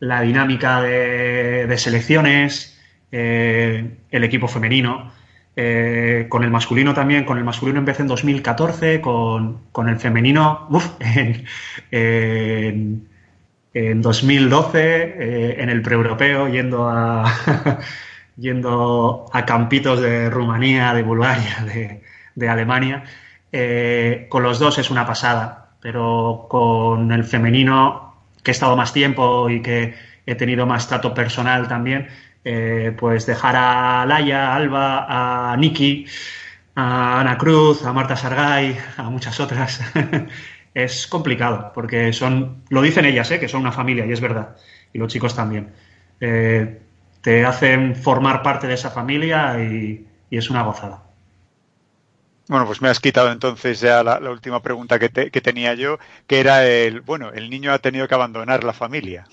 [0.00, 2.78] la dinámica de, selecciones,
[3.10, 5.12] eh, el equipo femenino,
[5.54, 10.66] eh, con el masculino también, con el masculino empecé en 2014, con, con el femenino
[10.70, 11.44] uf, en,
[11.90, 13.08] en,
[13.74, 17.24] en 2012, eh, en el preeuropeo, yendo a,
[18.36, 22.00] yendo a campitos de Rumanía, de Bulgaria,
[22.34, 23.04] de, Alemania.
[23.52, 28.92] Eh, con los dos es una pasada, pero con el femenino, que he estado más
[28.92, 29.94] tiempo y que
[30.26, 32.08] he tenido más trato personal también,
[32.44, 36.06] eh, pues dejar a Laia, a Alba, a Nikki,
[36.74, 39.80] a Ana Cruz, a Marta Sargay, a muchas otras,
[40.74, 43.38] es complicado, porque son, lo dicen ellas, ¿eh?
[43.38, 44.56] que son una familia, y es verdad,
[44.92, 45.72] y los chicos también.
[47.22, 51.02] Te hacen formar parte de esa familia y, y es una gozada.
[52.48, 55.74] Bueno, pues me has quitado entonces ya la, la última pregunta que, te- que tenía
[55.74, 59.30] yo, que era el, bueno, el niño ha tenido que abandonar la familia.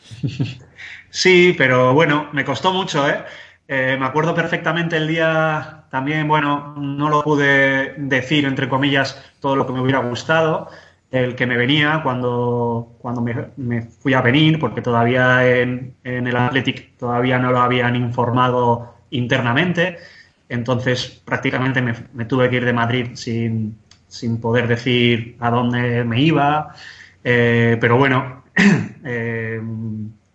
[1.10, 3.24] Sí, pero bueno, me costó mucho, ¿eh?
[3.66, 9.56] Eh, me acuerdo perfectamente el día, también, bueno, no lo pude decir, entre comillas, todo
[9.56, 10.70] lo que me hubiera gustado,
[11.10, 16.26] el que me venía cuando, cuando me, me fui a venir, porque todavía en, en
[16.26, 19.98] el Athletic todavía no lo habían informado internamente,
[20.48, 26.20] entonces prácticamente me, tuve que ir de Madrid sin, sin poder decir a dónde me
[26.20, 26.74] iba,
[27.24, 28.44] eh, pero bueno,
[29.04, 29.60] eh,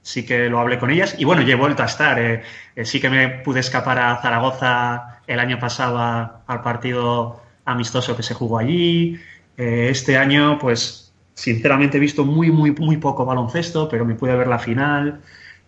[0.01, 2.19] sí que lo hablé con ellas y bueno, ya he vuelto a estar.
[2.19, 2.43] eh,
[2.75, 5.97] eh, sí que me pude escapar a Zaragoza el año pasado
[6.45, 9.19] al partido amistoso que se jugó allí.
[9.57, 14.35] Eh, este año, pues sinceramente he visto muy, muy, muy poco baloncesto, pero me pude
[14.35, 15.21] ver la final,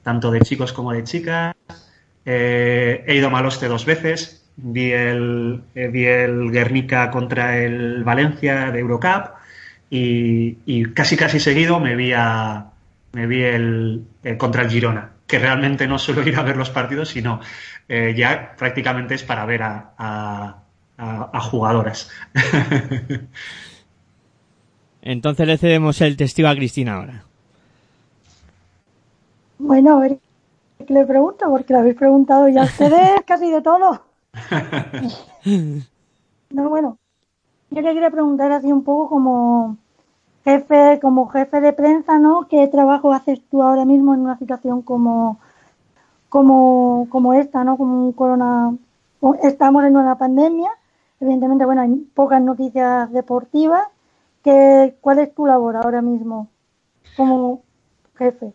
[0.04, 1.54] tanto de chicos como de chicas.
[2.26, 4.46] Eh, he ido a Maloste dos veces.
[4.58, 9.32] Vi el, eh, vi el Guernica contra el Valencia de Eurocup
[9.90, 12.72] y, casi casi seguido me vi a,
[13.14, 16.70] me vi el, el contra el Girona, que realmente no suelo ir a ver los
[16.70, 17.40] partidos, sino
[17.90, 19.94] eh, ya prácticamente es para ver a-
[20.98, 22.10] a jugadoras.
[25.06, 27.24] Entonces le cedemos el testigo a Cristina ahora.
[29.60, 30.18] Bueno, a ver
[30.86, 34.02] qué le pregunto, porque lo habéis preguntado ya ustedes casi de todo.
[36.52, 36.98] No, bueno,
[37.70, 39.78] yo le quería preguntar así un poco como
[40.46, 42.48] jefe, como jefe de prensa, ¿no?
[42.48, 45.38] ¿Qué trabajo haces tú ahora mismo en una situación como,
[46.30, 47.78] como, como esta, ¿no?
[47.78, 48.74] Como un corona,
[49.44, 50.70] estamos en una pandemia,
[51.20, 53.86] evidentemente, bueno, hay pocas noticias deportivas.
[54.46, 56.52] ¿Qué, ¿Cuál es tu labor ahora mismo
[57.18, 57.64] como
[58.16, 58.54] jefe?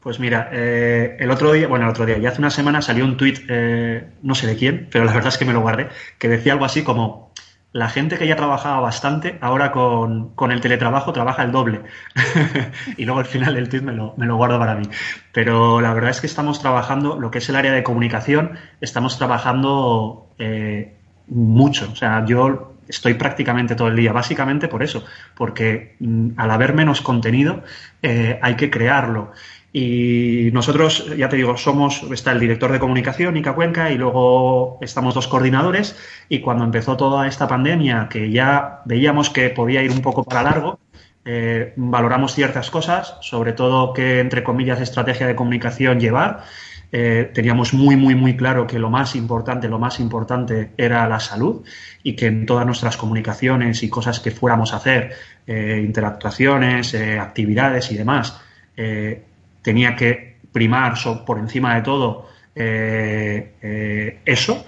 [0.00, 3.04] Pues mira, eh, el otro día, bueno, el otro día, ya hace una semana salió
[3.04, 5.90] un tuit, eh, no sé de quién, pero la verdad es que me lo guardé,
[6.18, 7.32] que decía algo así como,
[7.70, 11.82] la gente que ya trabajaba bastante, ahora con, con el teletrabajo trabaja el doble.
[12.96, 14.88] y luego al final el tuit me lo, me lo guardo para mí.
[15.32, 19.18] Pero la verdad es que estamos trabajando, lo que es el área de comunicación, estamos
[19.18, 20.96] trabajando eh,
[21.28, 21.90] mucho.
[21.92, 26.74] O sea, yo estoy prácticamente todo el día, básicamente por eso, porque mm, al haber
[26.74, 27.62] menos contenido
[28.02, 29.32] eh, hay que crearlo.
[29.72, 34.78] Y nosotros, ya te digo, somos, está el director de comunicación, Ica Cuenca, y luego
[34.80, 35.96] estamos dos coordinadores.
[36.28, 40.42] Y cuando empezó toda esta pandemia, que ya veíamos que podía ir un poco para
[40.42, 40.80] largo,
[41.24, 46.44] eh, valoramos ciertas cosas, sobre todo qué, entre comillas, estrategia de comunicación llevar.
[46.90, 51.20] Eh, teníamos muy, muy, muy claro que lo más importante, lo más importante era la
[51.20, 51.62] salud
[52.02, 55.12] y que en todas nuestras comunicaciones y cosas que fuéramos a hacer,
[55.46, 58.40] eh, interactuaciones, eh, actividades y demás,
[58.76, 59.22] eh,
[59.62, 60.94] tenía que primar
[61.26, 64.64] por encima de todo eso.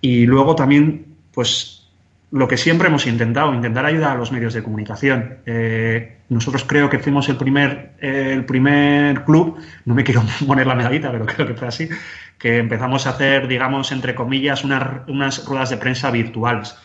[0.00, 1.77] Y luego también, pues,
[2.30, 5.38] lo que siempre hemos intentado, intentar ayudar a los medios de comunicación.
[5.46, 10.66] Eh, nosotros creo que fuimos el primer, eh, el primer club, no me quiero poner
[10.66, 11.88] la medallita, pero creo que fue así,
[12.38, 16.76] que empezamos a hacer, digamos, entre comillas, unas, unas ruedas de prensa virtuales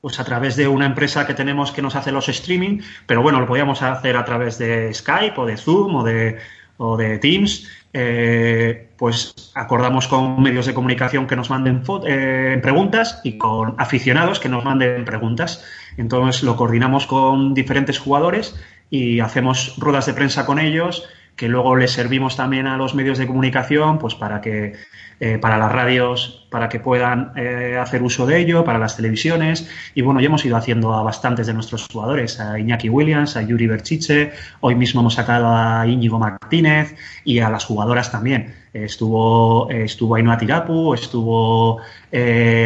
[0.00, 3.40] pues a través de una empresa que tenemos que nos hace los streaming, pero bueno,
[3.40, 6.38] lo podíamos hacer a través de Skype o de Zoom o de,
[6.76, 7.68] o de Teams.
[7.92, 14.40] Eh, pues acordamos con medios de comunicación que nos manden eh, preguntas y con aficionados
[14.40, 15.64] que nos manden preguntas.
[15.96, 18.54] Entonces lo coordinamos con diferentes jugadores
[18.90, 21.08] y hacemos ruedas de prensa con ellos
[21.38, 24.72] que luego les servimos también a los medios de comunicación pues para que
[25.20, 29.70] eh, para las radios para que puedan eh, hacer uso de ello para las televisiones.
[29.94, 33.42] Y bueno ya hemos ido haciendo a bastantes de nuestros jugadores a Iñaki Williams a
[33.42, 38.54] Yuri Berchiche hoy mismo hemos sacado a Íñigo Martínez y a las jugadoras también.
[38.72, 41.80] Estuvo eh, estuvo Ainhoa Tirapu estuvo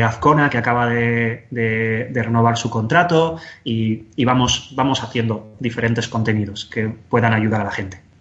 [0.03, 6.89] Azcona que acaba de renovar su contrato y, y vamos vamos haciendo diferentes contenidos que
[6.89, 8.12] puedan ayudar a la gente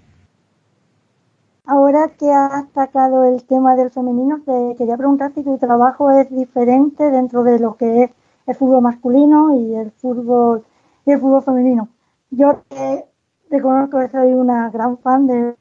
[1.66, 6.30] Ahora que has sacado el tema del femenino, te quería preguntar si tu trabajo es
[6.30, 8.12] diferente dentro de lo que es
[8.48, 10.64] el fútbol masculino y el fútbol
[11.06, 11.90] y el fútbol femenino.
[12.32, 12.64] Yo
[13.50, 15.56] reconozco que soy una gran fan de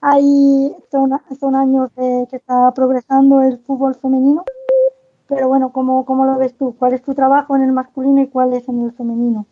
[0.00, 4.44] hay son, son años de que está progresando el fútbol femenino,
[5.28, 6.76] pero bueno, ¿cómo, ¿cómo lo ves tú?
[6.78, 9.46] ¿Cuál es tu trabajo en el masculino y cuál es en el femenino?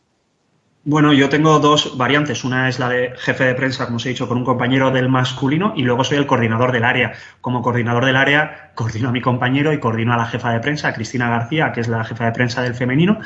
[0.86, 2.44] Bueno, yo tengo dos variantes.
[2.44, 5.08] Una es la de jefe de prensa, como os he dicho, con un compañero del
[5.08, 7.14] masculino y luego soy el coordinador del área.
[7.40, 10.92] Como coordinador del área, coordino a mi compañero y coordino a la jefa de prensa,
[10.92, 13.18] Cristina García, que es la jefa de prensa del femenino.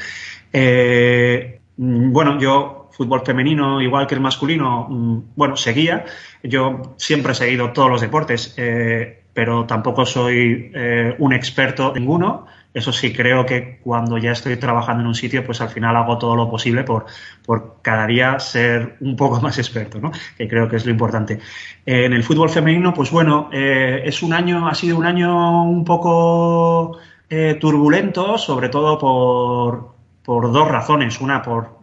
[0.53, 6.05] Eh, bueno, yo fútbol femenino, igual que el masculino, mm, bueno, seguía.
[6.45, 12.03] Yo siempre he seguido todos los deportes, eh, pero tampoco soy eh, un experto en
[12.03, 12.47] ninguno.
[12.75, 16.19] Eso sí, creo que cuando ya estoy trabajando en un sitio, pues al final hago
[16.19, 17.07] todo lo posible por,
[17.45, 20.13] por cada día ser un poco más experto, ¿no?
[20.37, 21.41] Que creo que es lo importante.
[21.87, 25.65] Eh, en el fútbol femenino, pues bueno, eh, es un año, ha sido un año
[25.65, 26.99] un poco
[27.31, 31.21] eh, turbulento, sobre todo por, por dos razones.
[31.21, 31.79] Una, por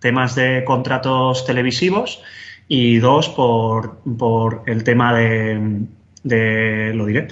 [0.00, 2.22] temas de contratos televisivos
[2.66, 5.86] y dos, por, por el tema de,
[6.24, 7.28] de lo diré,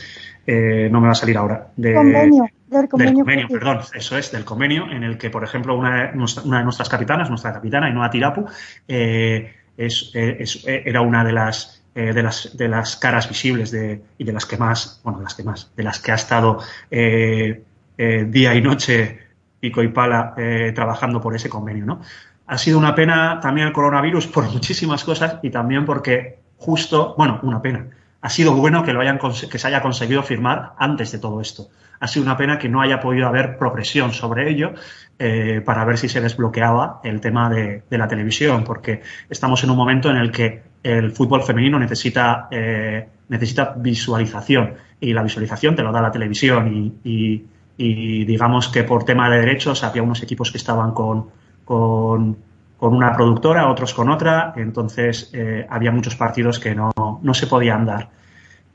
[0.47, 1.69] eh, no me va a salir ahora.
[1.77, 3.49] De, Convenio, del del convenio.
[3.49, 6.65] perdón, eso es, del convenio, en el que, por ejemplo, una, de nuestra- una de
[6.65, 8.47] nuestras capitanas, nuestra capitana, Ainhoa Tirapu,
[8.89, 13.29] eh, es, eh, es- eh, era una de las, eh, de las de las caras
[13.29, 16.13] visibles de, y de las que más, bueno, de las que más, de las que
[16.13, 16.59] ha estado
[16.91, 17.63] eh,
[17.99, 19.19] eh, día y noche,
[19.61, 20.35] pico y pala,
[20.75, 22.01] trabajando por ese convenio, ¿no?
[22.49, 27.39] Ha sido una pena también el coronavirus por muchísimas cosas y también porque justo, bueno,
[27.45, 27.87] una pena.
[28.23, 31.69] Ha sido bueno que lo hayan que se haya conseguido firmar antes de todo esto.
[31.99, 34.75] Ha sido una pena que no haya podido haber progresión sobre ello
[35.19, 39.77] eh, para ver si se desbloqueaba el tema de, la televisión, porque estamos en un
[39.77, 45.83] momento en el que el fútbol femenino necesita, eh, necesita visualización y la visualización te
[45.83, 47.45] lo da la televisión y,
[47.77, 51.27] digamos que por tema de derechos había unos equipos que estaban con,
[51.65, 52.37] con,
[52.77, 56.92] con una productora, otros con otra, entonces eh, había muchos partidos que no,
[57.23, 58.11] no se podían dar.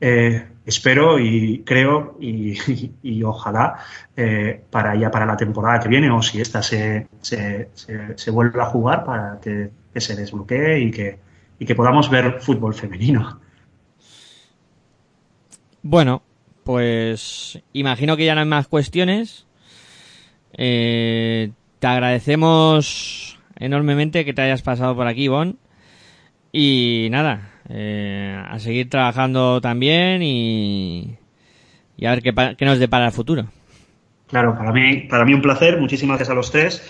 [0.00, 3.78] Eh, espero y creo y, ojalá
[4.16, 8.60] eh, para ya para la temporada que viene o si esta se, se, se, vuelve
[8.60, 11.18] a jugar para que, que se desbloquee y que,
[11.58, 13.40] y que podamos ver fútbol femenino.
[15.82, 16.22] Bueno,
[16.64, 19.46] pues imagino que ya no hay más cuestiones.
[20.52, 25.54] Eh, te agradecemos enormemente que te hayas pasado por aquí, Ivonne.
[26.52, 31.16] Y nada, eh, a seguir trabajando también y,
[31.96, 33.46] y a ver qué, qué nos depara el futuro.
[34.28, 35.78] Claro, para mí, para mí un placer.
[35.80, 36.82] Muchísimas gracias a los tres.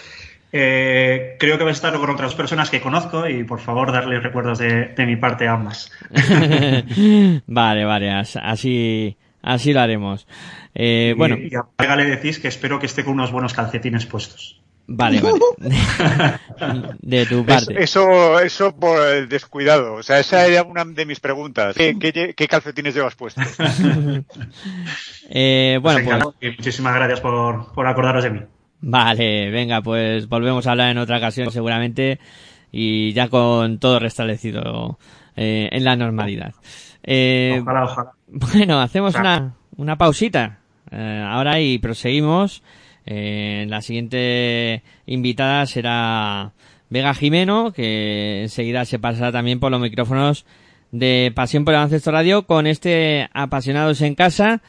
[0.50, 4.18] Eh, creo que vais a estar con otras personas que conozco y por favor darle
[4.18, 5.92] recuerdos de, de mi parte a ambas.
[7.46, 10.26] vale, vale, as- así, así lo haremos.
[10.74, 13.52] Eh, bueno, Y, y a Pega le decís que espero que esté con unos buenos
[13.54, 14.60] calcetines puestos.
[14.88, 15.38] Vale, vale.
[17.00, 17.82] De tu Es- parte.
[17.82, 19.94] Eso, eso por el descuidado.
[19.94, 21.76] O sea, esa era una de mis preguntas.
[21.76, 23.44] ¿Qué, qué- qué calcetines llevas puestos?
[25.30, 28.40] Eh, bueno, pues y muchísimas gracias por, por acordaros de mí.
[28.80, 32.18] Vale, venga, pues volvemos a hablar en otra ocasión seguramente
[32.72, 34.98] y ya con todo restablecido
[35.36, 36.54] eh, en la normalidad.
[37.02, 38.10] Eh, Ojalá, ojalá.
[38.28, 40.60] bueno, hacemos una, una pausita
[40.90, 42.62] eh, ahora y proseguimos.
[43.10, 46.52] Eh, la siguiente invitada será
[46.90, 50.44] Vega Jimeno, que enseguida se pasará también por los micrófonos
[50.92, 54.60] de Pasión por el Baloncesto Radio con este Apasionados en Casa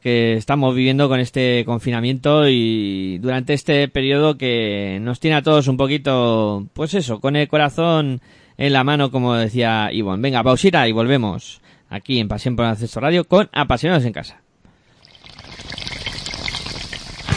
[0.00, 5.68] que estamos viviendo con este confinamiento y durante este periodo que nos tiene a todos
[5.68, 8.22] un poquito, pues eso, con el corazón
[8.56, 10.22] en la mano, como decía Ivonne.
[10.22, 11.60] Venga, pausita y volvemos
[11.90, 14.43] aquí en Pasión por el Baloncesto Radio con Apasionados en Casa.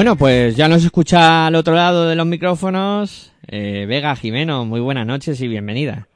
[0.00, 4.64] Bueno, pues ya nos escucha al otro lado de los micrófonos eh, Vega Jimeno.
[4.64, 6.06] Muy buenas noches y bienvenida.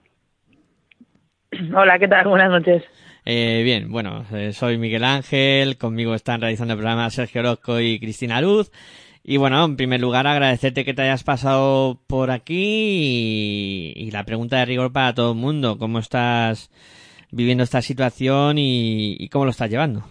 [1.76, 2.26] Hola, ¿qué tal?
[2.26, 2.82] Buenas noches.
[3.26, 8.00] Eh, bien, bueno, eh, soy Miguel Ángel, conmigo están realizando el programa Sergio Orozco y
[8.00, 8.72] Cristina Luz.
[9.22, 14.24] Y bueno, en primer lugar agradecerte que te hayas pasado por aquí y, y la
[14.24, 16.70] pregunta de rigor para todo el mundo, ¿cómo estás
[17.30, 20.04] viviendo esta situación y, y cómo lo estás llevando?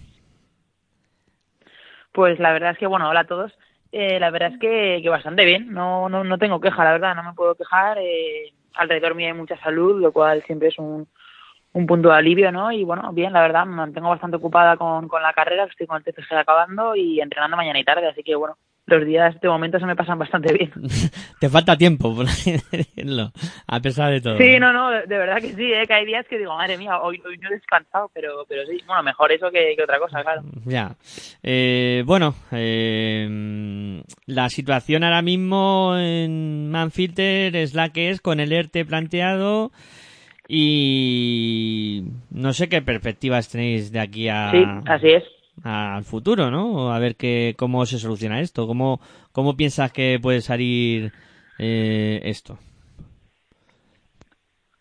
[2.12, 3.52] Pues la verdad es que, bueno, hola a todos.
[3.96, 7.16] Eh, la verdad es que, que bastante bien, no, no, no tengo queja, la verdad,
[7.16, 8.00] no me puedo quejar.
[8.00, 11.08] Eh, alrededor mío hay mucha salud, lo cual siempre es un,
[11.74, 12.72] un punto de alivio, ¿no?
[12.72, 15.98] Y bueno, bien, la verdad, me mantengo bastante ocupada con, con la carrera, estoy con
[15.98, 19.80] el TFG acabando y entrenando mañana y tarde, así que bueno, los días de momento
[19.80, 20.72] se me pasan bastante bien.
[21.40, 23.32] Te falta tiempo, por decirlo,
[23.66, 24.38] a pesar de todo.
[24.38, 25.88] Sí, no, no, de, de verdad que sí, ¿eh?
[25.88, 28.78] que hay días que digo, madre mía, hoy, hoy no he descansado, pero, pero sí,
[28.86, 30.44] bueno, mejor eso que, que otra cosa, claro.
[30.66, 30.96] Ya.
[31.42, 38.52] Eh, bueno, eh, la situación ahora mismo en Manfilter es la que es con el
[38.52, 39.72] ERTE planteado
[40.48, 45.24] y no sé qué perspectivas tenéis de aquí a, Sí, así es.
[45.64, 46.94] al futuro, ¿no?
[46.94, 49.00] A ver qué, cómo se soluciona esto, cómo,
[49.32, 51.12] cómo piensas que puede salir
[51.60, 52.58] eh, esto.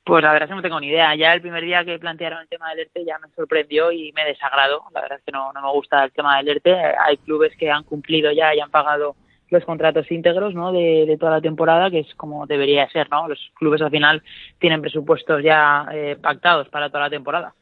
[0.05, 1.15] Pues la verdad es que no tengo ni idea.
[1.15, 4.25] Ya el primer día que plantearon el tema del ERTE ya me sorprendió y me
[4.25, 4.83] desagradó.
[4.93, 6.75] La verdad es que no, no me gusta el tema del ERTE.
[6.75, 9.15] Hay clubes que han cumplido ya y han pagado
[9.53, 10.73] los contratos íntegros ¿no?
[10.73, 13.11] de, toda la temporada, que es como debería ser.
[13.11, 13.29] ¿no?
[13.29, 14.23] Los clubes al final
[14.59, 17.55] tienen presupuestos ya eh, pactados para toda la temporada.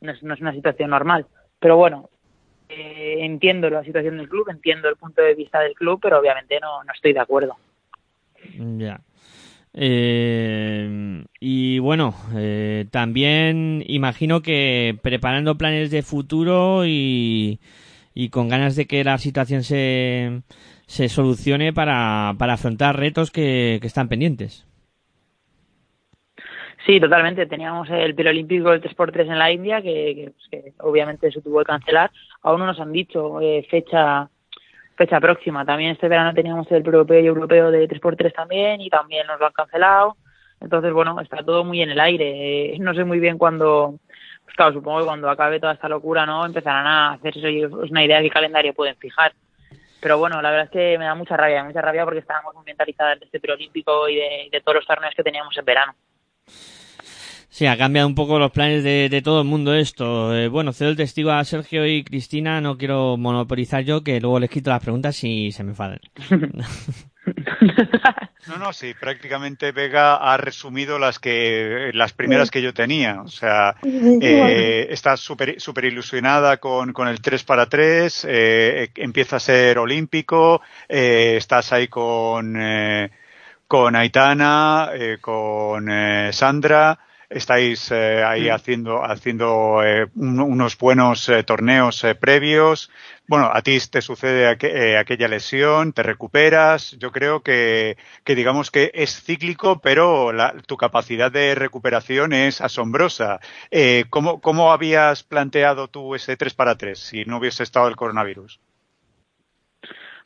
[0.00, 1.26] No es, no es una situación normal.
[1.58, 2.08] Pero bueno,
[2.68, 6.58] eh, entiendo la situación del club, entiendo el punto de vista del club, pero obviamente
[6.60, 7.56] no, no estoy de acuerdo.
[8.58, 9.00] Ya.
[9.78, 17.60] Eh, y bueno, eh, también imagino que preparando planes de futuro y,
[18.14, 20.40] y con ganas de que la situación se,
[20.86, 24.66] se solucione para, para afrontar retos que, que están pendientes.
[26.86, 27.46] Sí, totalmente.
[27.46, 31.64] Teníamos el preolímpico del 3x3 en la India, que, pues, que obviamente se tuvo que
[31.64, 32.12] cancelar.
[32.42, 34.30] Aún no nos han dicho eh, fecha
[34.96, 35.64] fecha próxima.
[35.64, 39.46] También este verano teníamos el europeo y europeo de 3x3 también y también nos lo
[39.46, 40.16] han cancelado.
[40.60, 42.74] Entonces, bueno, está todo muy en el aire.
[42.74, 43.98] Eh, no sé muy bien cuándo,
[44.44, 46.46] pues claro, supongo que cuando acabe toda esta locura, ¿no?
[46.46, 49.32] Empezarán a hacerse una idea de qué calendario pueden fijar.
[50.06, 52.64] Pero bueno, la verdad es que me da mucha rabia, mucha rabia porque estábamos muy
[52.64, 55.96] mentalizadas de este preolímpico y de, de todos los torneos que teníamos en verano.
[57.48, 60.32] Sí, ha cambiado un poco los planes de, de todo el mundo esto.
[60.32, 64.38] Eh, bueno, cedo el testigo a Sergio y Cristina, no quiero monopolizar yo, que luego
[64.38, 65.98] les quito las preguntas y se me enfadan.
[68.48, 73.20] No, no, sí, prácticamente Vega ha resumido las que las primeras que yo tenía.
[73.22, 79.36] O sea, eh, está súper super ilusionada con, con el 3 para 3, eh, empieza
[79.36, 83.10] a ser olímpico, eh, estás ahí con, eh,
[83.66, 86.98] con Aitana, eh, con eh, Sandra,
[87.30, 92.90] estáis eh, ahí haciendo, haciendo eh, un- unos buenos eh, torneos previos.
[93.28, 96.92] Bueno, a ti te sucede aqu- aquella lesión, te recuperas.
[96.98, 102.60] Yo creo que, que digamos que es cíclico, pero la- tu capacidad de recuperación es
[102.60, 103.40] asombrosa.
[103.70, 107.96] Eh, ¿cómo, ¿Cómo habías planteado tú ese 3 para 3 si no hubiese estado el
[107.96, 108.60] coronavirus?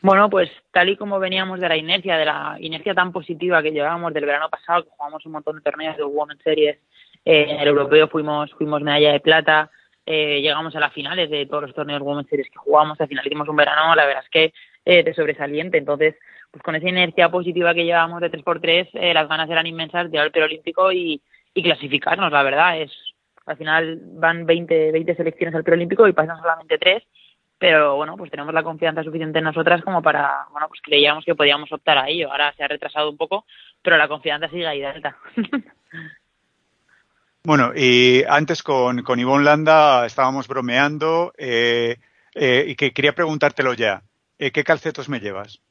[0.03, 3.71] Bueno, pues tal y como veníamos de la inercia, de la inercia tan positiva que
[3.71, 6.79] llevábamos del verano pasado, que jugamos un montón de torneos de Women's Series,
[7.25, 9.71] eh, en el europeo fuimos, fuimos medalla de plata,
[10.07, 13.27] eh, llegamos a las finales de todos los torneos Women's Series que jugamos, al final
[13.27, 14.53] hicimos un verano, la verdad es que
[14.87, 16.15] eh, de sobresaliente, entonces
[16.51, 20.17] pues con esa inercia positiva que llevábamos de 3x3, eh, las ganas eran inmensas de
[20.17, 21.21] ir al preolímpico y,
[21.53, 22.91] y clasificarnos, la verdad, es
[23.45, 27.03] al final van 20, 20 selecciones al preolímpico y pasan solamente tres
[27.61, 31.35] pero bueno, pues tenemos la confianza suficiente en nosotras como para, bueno, pues creíamos que
[31.35, 32.33] podíamos optar a ello.
[32.33, 33.45] Ahora se ha retrasado un poco,
[33.83, 35.17] pero la confianza sigue ahí de alta.
[37.43, 41.97] Bueno, y antes con, con Ivonne Landa estábamos bromeando eh,
[42.35, 44.03] eh, y que quería preguntártelo ya.
[44.39, 45.63] Eh, ¿Qué calcetos me llevas?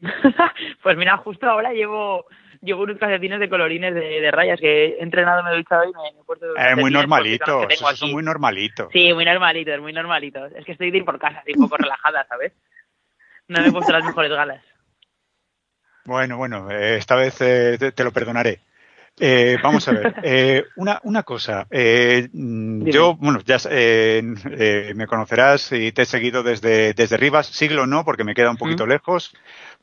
[0.82, 2.26] pues mira, justo ahora llevo
[2.72, 6.20] unos calcetines de colorines de, de rayas que he entrenado, me he duchado y me,
[6.20, 8.88] he puesto Eh, muy normalitos, esos son muy normalitos.
[8.92, 10.52] Sí, muy normalitos, muy normalitos.
[10.56, 12.52] Es que estoy de ir por casa, estoy un poco relajada, ¿sabes?
[13.48, 14.62] No me he puesto las mejores galas.
[16.06, 18.60] Bueno, bueno, eh, esta vez eh, te, te lo perdonaré.
[19.20, 21.66] Eh, vamos a ver, eh, una, una cosa.
[21.70, 27.16] Eh, mm, yo, bueno, ya eh, eh, me conocerás y te he seguido desde, desde
[27.16, 28.88] Rivas, siglo no, porque me queda un poquito Mm.
[28.88, 29.32] lejos,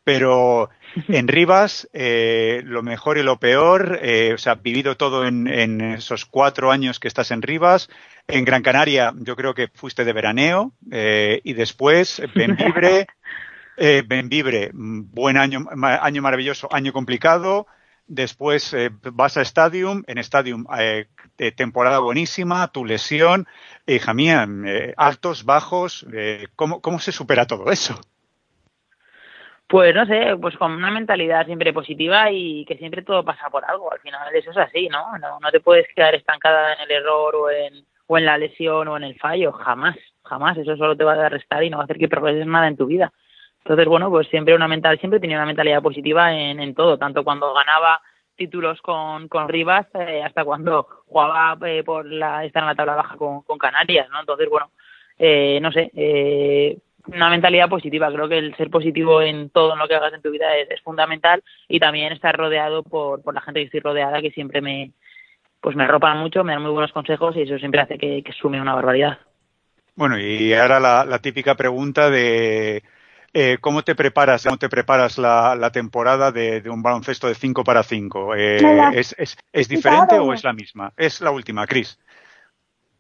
[0.04, 0.70] pero
[1.08, 5.80] en Rivas, eh, lo mejor y lo peor, eh, o sea, vivido todo en, en
[5.80, 7.90] esos cuatro años que estás en Rivas.
[8.28, 13.08] En Gran Canaria, yo creo que fuiste de veraneo, eh, y después Benvibre,
[13.78, 17.66] Eh, Benvibre, mm, buen año, año maravilloso, año complicado.
[18.14, 21.06] Después eh, vas a Stadium, en Stadium eh,
[21.38, 23.48] eh, temporada buenísima, tu lesión,
[23.88, 27.96] hija mía, eh, altos, bajos, eh, ¿cómo, ¿cómo se supera todo eso?
[29.66, 33.64] Pues no sé, pues con una mentalidad siempre positiva y que siempre todo pasa por
[33.64, 33.94] algo.
[33.94, 35.18] Al final eso es así, ¿no?
[35.18, 38.90] No, no te puedes quedar estancada en el error o en, o en la lesión
[38.90, 39.54] o en el fallo.
[39.54, 39.96] Jamás,
[40.26, 40.58] jamás.
[40.58, 42.76] Eso solo te va a restar y no va a hacer que progreses nada en
[42.76, 43.14] tu vida.
[43.64, 47.24] Entonces, bueno, pues siempre una mental, siempre tenía una mentalidad positiva en, en todo, tanto
[47.24, 48.02] cuando ganaba
[48.36, 52.96] títulos con, con Rivas eh, hasta cuando jugaba eh, por la, estar en la tabla
[52.96, 54.20] baja con, Canarias, ¿no?
[54.20, 54.72] Entonces, bueno,
[55.20, 58.12] eh, no sé, eh, una mentalidad positiva.
[58.12, 61.44] Creo que el ser positivo en todo lo que hagas en tu vida es, fundamental
[61.68, 64.92] y también estar rodeado por, por la gente que estoy rodeada que siempre me
[65.60, 68.32] pues me arropan mucho, me dan muy buenos consejos y eso siempre hace que, que
[68.32, 69.20] sume una barbaridad.
[69.96, 72.82] Bueno, y ahora la, la típica pregunta de
[73.34, 77.36] eh, ¿cómo te preparas, cómo te preparas la, la temporada de, de un baloncesto de
[77.36, 78.36] 5 para 5?
[78.36, 78.60] Eh,
[78.94, 80.94] ¿es, es, ¿Es diferente o es la misma?
[80.98, 82.00] Es la última, Cris.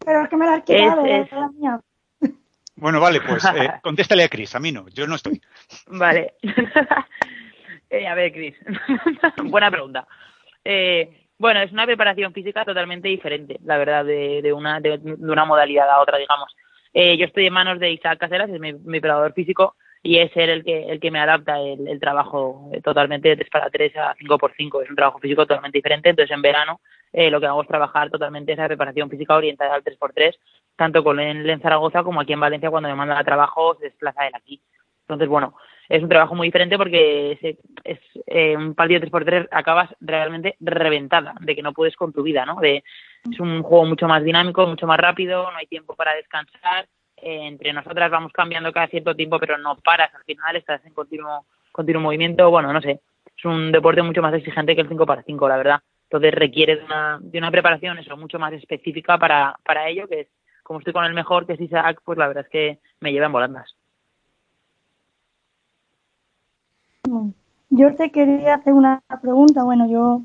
[0.03, 1.79] Pero es que me la has quitado, Es- la mía.
[2.75, 5.41] Bueno, vale, pues eh, contéstale a Cris, a mí no, yo no estoy.
[5.87, 6.35] Vale.
[7.93, 8.55] Eh, a ver, Cris.
[9.43, 10.07] Buena pregunta.
[10.63, 15.29] Eh, bueno, es una preparación física totalmente diferente, la verdad, de, de una, de, de
[15.31, 16.55] una modalidad a otra, digamos.
[16.93, 20.31] Eh, yo estoy en manos de Isaac Caseras, es mi, mi preparador físico, y es
[20.35, 23.69] él el que, el que me adapta el, el trabajo eh, totalmente de 3 para
[23.69, 26.09] 3 a 5 por 5 Es un trabajo físico totalmente diferente.
[26.09, 26.81] Entonces, en verano,
[27.13, 30.35] eh, lo que hago es trabajar totalmente esa preparación física orientada al 3 por 3
[30.75, 33.85] tanto con él en Zaragoza como aquí en Valencia, cuando me mandan a trabajo, se
[33.85, 34.59] desplaza él aquí.
[35.01, 35.55] Entonces, bueno,
[35.89, 41.35] es un trabajo muy diferente porque es, es eh, un partido 3x3 acabas realmente reventada
[41.41, 42.59] de que no puedes con tu vida, ¿no?
[42.61, 42.83] De,
[43.29, 46.87] es un juego mucho más dinámico, mucho más rápido, no hay tiempo para descansar.
[47.21, 51.45] Entre nosotras vamos cambiando cada cierto tiempo, pero no paras al final, estás en continuo,
[51.71, 52.49] continuo movimiento.
[52.49, 52.99] Bueno, no sé,
[53.37, 55.81] es un deporte mucho más exigente que el 5 para 5, la verdad.
[56.03, 60.21] Entonces requiere de una, de una preparación eso mucho más específica para, para ello, que
[60.21, 60.27] es
[60.63, 63.27] como estoy con el mejor, que es Isaac, pues la verdad es que me lleva
[63.27, 63.75] en volandas.
[67.69, 69.63] Yo te quería hacer una pregunta.
[69.63, 70.21] Bueno, yo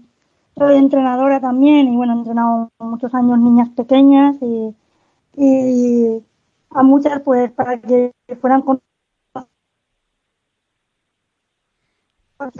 [0.57, 4.75] soy entrenadora también y bueno, he entrenado muchos años niñas pequeñas y
[6.77, 8.81] a muchas pues para que fueran con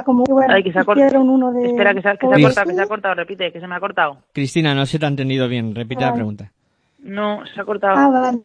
[0.04, 1.06] como que, bueno, Ay, que se ha cortado.
[1.06, 2.46] hicieron uno de Espera, que se, ha- que se ha Oasis.
[2.46, 4.22] cortado, que se ha cortado, repite, que se me ha cortado.
[4.32, 5.74] Cristina, no se te ha entendido bien.
[5.74, 6.14] Repite la Vale.
[6.16, 6.52] pregunta.
[7.00, 7.94] No, se ha cortado.
[7.98, 8.42] Ah, vale.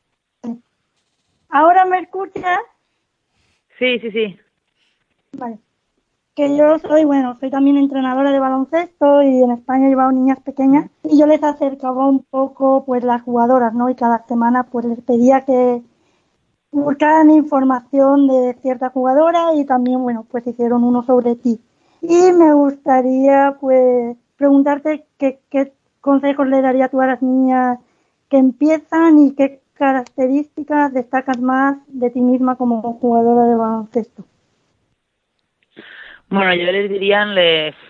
[1.50, 2.60] ¿Ahora me escuchas?
[3.80, 4.40] Sí, sí, sí.
[5.38, 5.58] Vale.
[6.42, 10.40] Que yo soy, bueno, soy también entrenadora de baloncesto y en España he llevado niñas
[10.40, 13.92] pequeñas y yo les acercaba un poco pues las jugadoras, ¿no?
[13.92, 15.84] Y cada semana pues les pedía que
[16.72, 21.62] buscaran información de cierta jugadora y también, bueno, pues hicieron uno sobre ti.
[22.02, 27.78] Y me gustaría pues preguntarte qué, qué consejos le daría tú a las niñas
[28.30, 34.24] que empiezan y qué características destacas más de ti misma como jugadora de baloncesto.
[36.32, 37.28] Bueno, yo les diría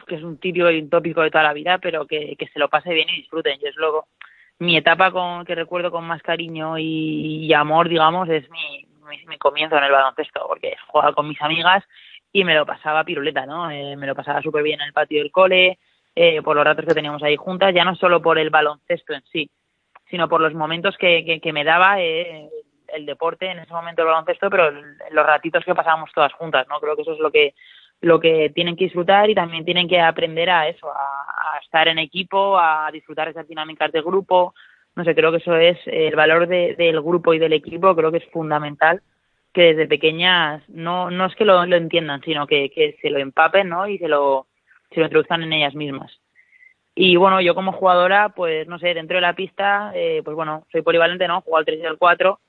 [0.07, 2.57] que es un típico y un tópico de toda la vida, pero que, que se
[2.57, 3.59] lo pase bien y disfruten.
[3.59, 4.07] Yo es luego
[4.57, 9.23] mi etapa con que recuerdo con más cariño y, y amor, digamos, es mi, mi,
[9.27, 11.83] mi comienzo en el baloncesto, porque jugaba con mis amigas
[12.33, 13.69] y me lo pasaba piruleta, ¿no?
[13.69, 15.77] Eh, me lo pasaba súper bien en el patio del cole,
[16.15, 19.21] eh, por los ratos que teníamos ahí juntas, ya no solo por el baloncesto en
[19.31, 19.51] sí,
[20.09, 22.49] sino por los momentos que, que, que me daba eh,
[22.87, 26.79] el deporte, en ese momento el baloncesto, pero los ratitos que pasábamos todas juntas, ¿no?
[26.79, 27.53] Creo que eso es lo que
[28.01, 31.87] lo que tienen que disfrutar y también tienen que aprender a eso, a, a estar
[31.87, 34.53] en equipo, a disfrutar esas dinámicas de grupo.
[34.95, 38.11] No sé, creo que eso es el valor de- del grupo y del equipo, creo
[38.11, 39.01] que es fundamental
[39.53, 43.69] que desde pequeñas no, no es que lo, entiendan, sino que, que se lo empapen
[43.69, 43.87] ¿no?
[43.87, 44.47] y se lo,
[44.91, 46.11] se lo introduzcan en ellas mismas.
[46.95, 50.65] Y bueno, yo como jugadora, pues no sé, dentro de la pista, eh, pues bueno,
[50.71, 51.41] soy polivalente, ¿no?
[51.41, 52.39] Juego al 3 y al 4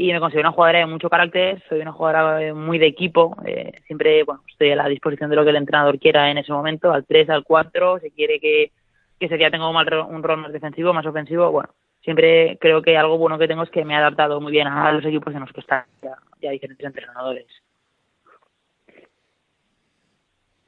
[0.00, 3.36] y me considero una jugadora de mucho carácter, soy una jugadora eh, muy de equipo,
[3.44, 6.52] eh, siempre bueno, estoy a la disposición de lo que el entrenador quiera en ese
[6.52, 8.72] momento, al 3, al 4, si quiere que,
[9.18, 11.68] que ese día tenga un, rol más defensivo, más ofensivo, bueno,
[12.02, 14.90] siempre creo que algo bueno que tengo es que me he adaptado muy bien a
[14.90, 17.46] los equipos en los que están ya, ya diferentes entrenadores.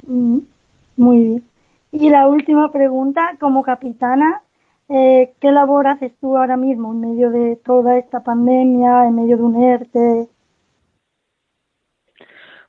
[0.07, 0.41] Mm,
[0.99, 1.45] Muy bien.
[1.91, 4.43] Y la última pregunta, como capitana,
[4.89, 9.37] eh, ¿qué labor haces tú ahora mismo en medio de toda esta pandemia, en medio
[9.37, 10.29] de un ERTE?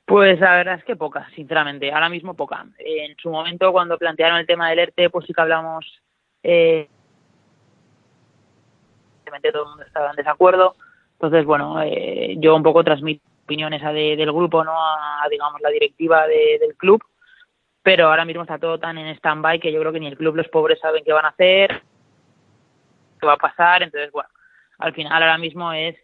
[0.06, 2.66] Pues la verdad es que poca, sinceramente, ahora mismo poca.
[2.78, 6.02] En su momento, cuando plantearon el tema del ERTE, pues sí que hablamos,
[6.42, 6.88] eh,
[9.52, 10.76] todo el mundo estaba en desacuerdo,
[11.12, 14.72] entonces, bueno, eh, yo un poco transmito opinión esa de- del grupo, ¿no?
[14.74, 17.02] A, digamos, la directiva de- del club.
[17.82, 20.36] Pero ahora mismo está todo tan en stand-by que yo creo que ni el club,
[20.36, 21.82] los pobres saben qué van a hacer,
[23.24, 23.82] qué va a pasar.
[23.82, 24.28] Entonces, bueno,
[24.78, 25.96] al final ahora mismo es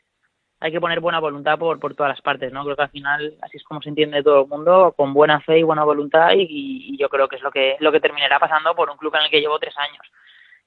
[0.61, 2.63] hay que poner buena voluntad por, por todas las partes, ¿no?
[2.65, 5.59] Creo que al final así es como se entiende todo el mundo, con buena fe
[5.59, 8.91] y buena voluntad y, yo creo que es lo que lo que terminará pasando por
[8.91, 10.07] un club en el que llevo tres años,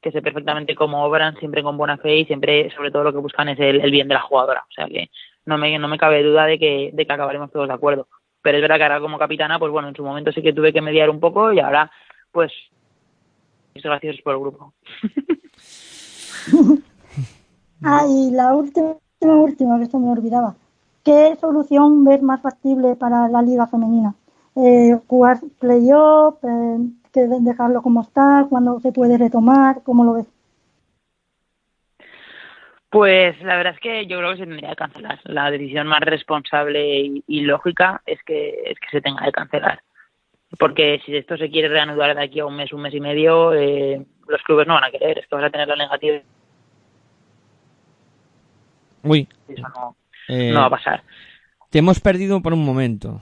[0.01, 3.19] que sé perfectamente cómo obran, siempre con buena fe y siempre, sobre todo, lo que
[3.19, 4.65] buscan es el, bien de la jugadora.
[4.67, 5.11] O sea que
[5.45, 8.07] no me, no me cabe duda de que, de que acabaremos todos de acuerdo.
[8.41, 10.73] Pero es verdad que ahora como capitana, pues bueno, en su momento sí que tuve
[10.73, 11.91] que mediar un poco y ahora,
[12.31, 12.51] pues,
[13.75, 14.73] es gracioso por el grupo.
[17.85, 20.55] Ah, y la última, última, que esto me olvidaba.
[21.03, 24.15] ¿Qué solución ves más factible para la liga femenina?
[24.55, 26.41] Eh, ¿Jugar playoff?
[26.43, 26.77] Eh,
[27.41, 28.45] ¿Dejarlo como está?
[28.49, 29.83] ¿Cuándo se puede retomar?
[29.83, 30.27] ¿Cómo lo ves?
[32.89, 35.19] Pues la verdad es que yo creo que se tendría que cancelar.
[35.25, 39.81] La decisión más responsable y, y lógica es que, es que se tenga que cancelar.
[40.57, 43.53] Porque si esto se quiere reanudar de aquí a un mes, un mes y medio,
[43.53, 45.19] eh, los clubes no van a querer.
[45.19, 46.19] Es que vas a tener la negativa
[49.03, 49.95] Uy, eso no,
[50.29, 51.03] eh, no va a pasar.
[51.69, 53.21] te hemos perdido por un momento.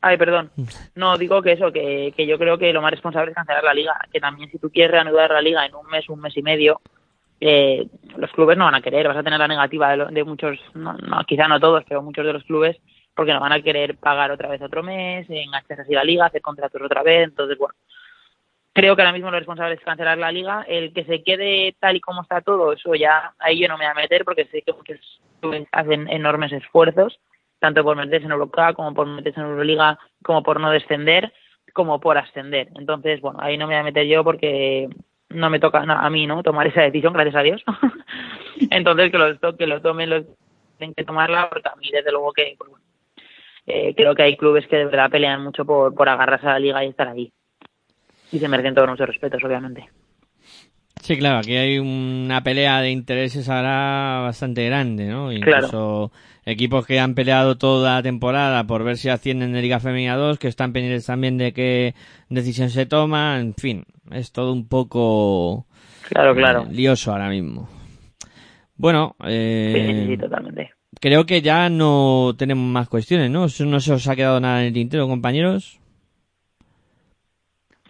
[0.00, 0.50] Ay, perdón.
[0.94, 3.72] No, digo que eso, que, que yo creo que lo más responsable es cancelar la
[3.74, 3.94] liga.
[4.12, 6.80] Que también si tú quieres reanudar la liga en un mes, un mes y medio,
[7.40, 7.86] eh,
[8.18, 9.08] los clubes no van a querer.
[9.08, 12.02] Vas a tener la negativa de, lo- de muchos, no, no, quizá no todos, pero
[12.02, 12.76] muchos de los clubes,
[13.14, 16.42] porque no van a querer pagar otra vez otro mes, engancharse así la liga, hacer
[16.42, 17.24] contratos otra vez.
[17.28, 17.74] Entonces, bueno,
[18.74, 20.66] creo que ahora mismo lo responsable es cancelar la liga.
[20.68, 23.84] El que se quede tal y como está todo, eso ya ahí yo no me
[23.84, 24.74] voy a meter porque sé que
[25.72, 27.20] hacen enormes esfuerzos,
[27.60, 31.32] tanto por meterse en Eurocup como por meterse en Euroliga, como por no descender,
[31.72, 32.68] como por ascender.
[32.74, 34.88] Entonces, bueno, ahí no me voy a meter yo porque
[35.28, 36.42] no me toca a mí, ¿no?
[36.42, 37.62] Tomar esa decisión, gracias a Dios.
[38.70, 40.24] Entonces, que lo, que lo tomen los
[40.78, 42.84] tienen que tomarla porque a mí, desde luego, que pues, bueno,
[43.66, 46.58] eh, creo que hay clubes que de verdad pelean mucho por, por agarrarse a la
[46.58, 47.32] liga y estar ahí.
[48.34, 49.88] Y se merecen todos nuestros respetos, obviamente.
[51.00, 55.30] Sí, claro, aquí hay una pelea de intereses ahora bastante grande, ¿no?
[55.30, 56.10] Incluso
[56.44, 60.40] equipos que han peleado toda la temporada por ver si ascienden de Liga Femenina 2,
[60.40, 61.94] que están pendientes también de qué
[62.28, 65.66] decisión se toma, en fin, es todo un poco
[66.08, 66.62] Claro, claro.
[66.68, 67.68] eh, lioso ahora mismo.
[68.76, 70.72] Bueno, eh, sí, totalmente.
[71.00, 73.46] creo que ya no tenemos más cuestiones, ¿no?
[73.60, 75.78] ¿No se os ha quedado nada en el tintero, compañeros?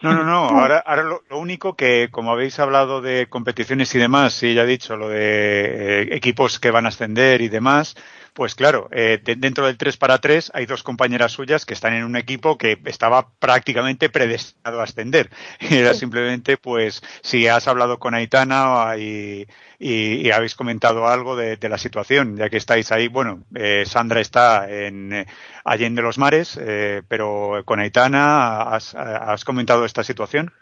[0.04, 0.60] No, no, no.
[0.60, 4.64] Ahora, ahora lo, lo único que, como habéis hablado de competiciones y demás, sí, ya
[4.64, 7.96] he dicho lo de eh, equipos que van a ascender y demás,
[8.34, 11.94] pues claro, eh, de- dentro del 3 para 3 hay dos compañeras suyas que están
[11.94, 15.30] en un equipo que estaba prácticamente predestinado a ascender.
[15.60, 19.46] Era simplemente, pues, si has hablado con Aitana y,
[19.78, 23.84] y- y habéis comentado algo de, de la situación, ya que estáis ahí, bueno, eh,
[23.86, 25.26] Sandra está en eh,
[25.64, 30.52] Allende los Mares, eh, pero con Aitana, ¿has, has comentado esta situación?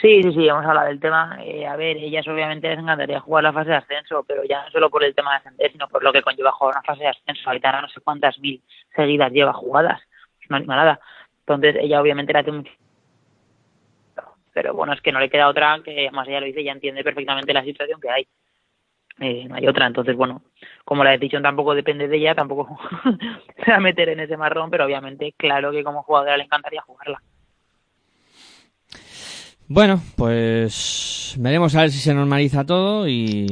[0.00, 1.38] Sí, sí, sí, hemos hablado del tema.
[1.42, 4.70] Eh, a ver, ellas obviamente les encantaría jugar la fase de ascenso, pero ya no
[4.70, 7.08] solo por el tema de ascender, sino por lo que conlleva jugar una fase de
[7.08, 7.48] ascenso.
[7.48, 8.62] Aitana no sé cuántas mil
[8.94, 10.02] seguidas lleva jugadas,
[10.50, 11.00] una animalada.
[11.40, 12.70] Entonces ella obviamente hace mucho...
[14.52, 17.04] Pero bueno, es que no le queda otra, que más ella lo dice, ya entiende
[17.04, 18.26] perfectamente la situación que hay.
[19.20, 20.42] Eh, no hay otra, entonces bueno,
[20.84, 22.78] como la decisión tampoco depende de ella, tampoco
[23.64, 26.82] se va a meter en ese marrón, pero obviamente claro que como jugadora le encantaría
[26.82, 27.22] jugarla.
[29.68, 33.46] Bueno, pues veremos a ver si se normaliza todo y,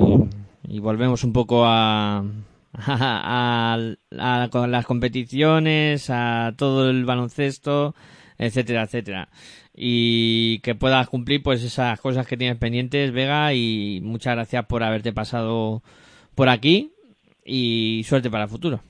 [0.81, 2.19] volvemos un poco a,
[2.73, 3.77] a,
[4.19, 7.95] a- a- las competiciones, a todo el baloncesto,
[8.39, 9.29] etcétera, etcétera.
[9.75, 14.85] Y que puedas cumplir pues esas cosas que tienes pendientes, Vega, y muchas gracias por
[14.85, 15.83] haberte pasado
[16.37, 16.93] por aquí
[17.45, 18.81] y suerte para el futuro.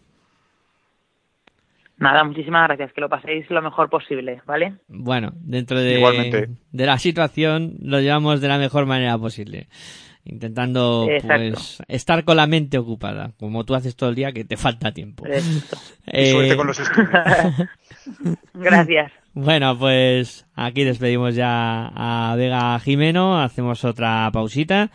[1.97, 4.75] Nada, muchísimas gracias, que lo paséis lo mejor posible, ¿vale?
[4.89, 6.49] Bueno, dentro de, Igualmente.
[6.73, 9.69] de la situación lo llevamos de la mejor manera posible.
[10.27, 14.57] Intentando pues estar con la mente ocupada, como tú haces todo el día que te
[14.57, 15.25] falta tiempo.
[15.27, 15.43] Suerte
[16.07, 17.11] Eh, con los estudios.
[18.55, 19.13] Gracias.
[19.35, 24.91] Bueno, pues aquí despedimos ya a Vega Jimeno, hacemos otra pausita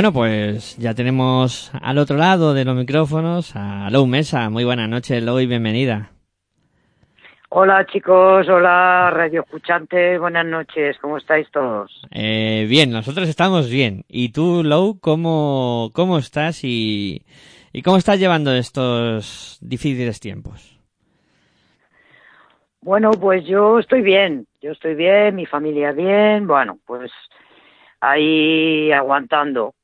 [0.00, 4.48] Bueno, pues ya tenemos al otro lado de los micrófonos a Lou Mesa.
[4.48, 6.12] Muy buenas noches, Lou, y bienvenida.
[7.50, 12.00] Hola chicos, hola radio escuchantes, buenas noches, ¿cómo estáis todos?
[12.12, 14.04] Eh, bien, nosotros estamos bien.
[14.08, 17.26] ¿Y tú, Lou, cómo, cómo estás y,
[17.70, 20.80] y cómo estás llevando estos difíciles tiempos?
[22.80, 27.12] Bueno, pues yo estoy bien, yo estoy bien, mi familia bien, bueno, pues
[28.00, 29.74] ahí aguantando.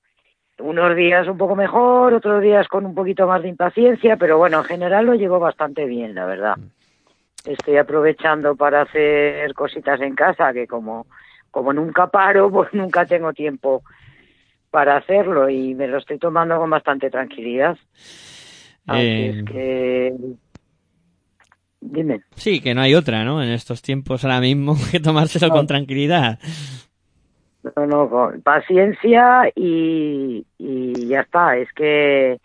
[0.58, 4.58] Unos días un poco mejor, otros días con un poquito más de impaciencia, pero bueno,
[4.58, 6.54] en general lo llevo bastante bien, la verdad.
[7.44, 11.06] Estoy aprovechando para hacer cositas en casa, que como,
[11.50, 13.82] como nunca paro, pues nunca tengo tiempo
[14.70, 17.76] para hacerlo y me lo estoy tomando con bastante tranquilidad.
[18.86, 20.14] Así Eh, es que...
[21.80, 22.22] Dime.
[22.34, 23.42] Sí, que no hay otra, ¿no?
[23.42, 26.38] En estos tiempos ahora mismo que tomárselo con tranquilidad.
[27.74, 31.56] No, no, con paciencia y, y ya está.
[31.56, 32.38] Es que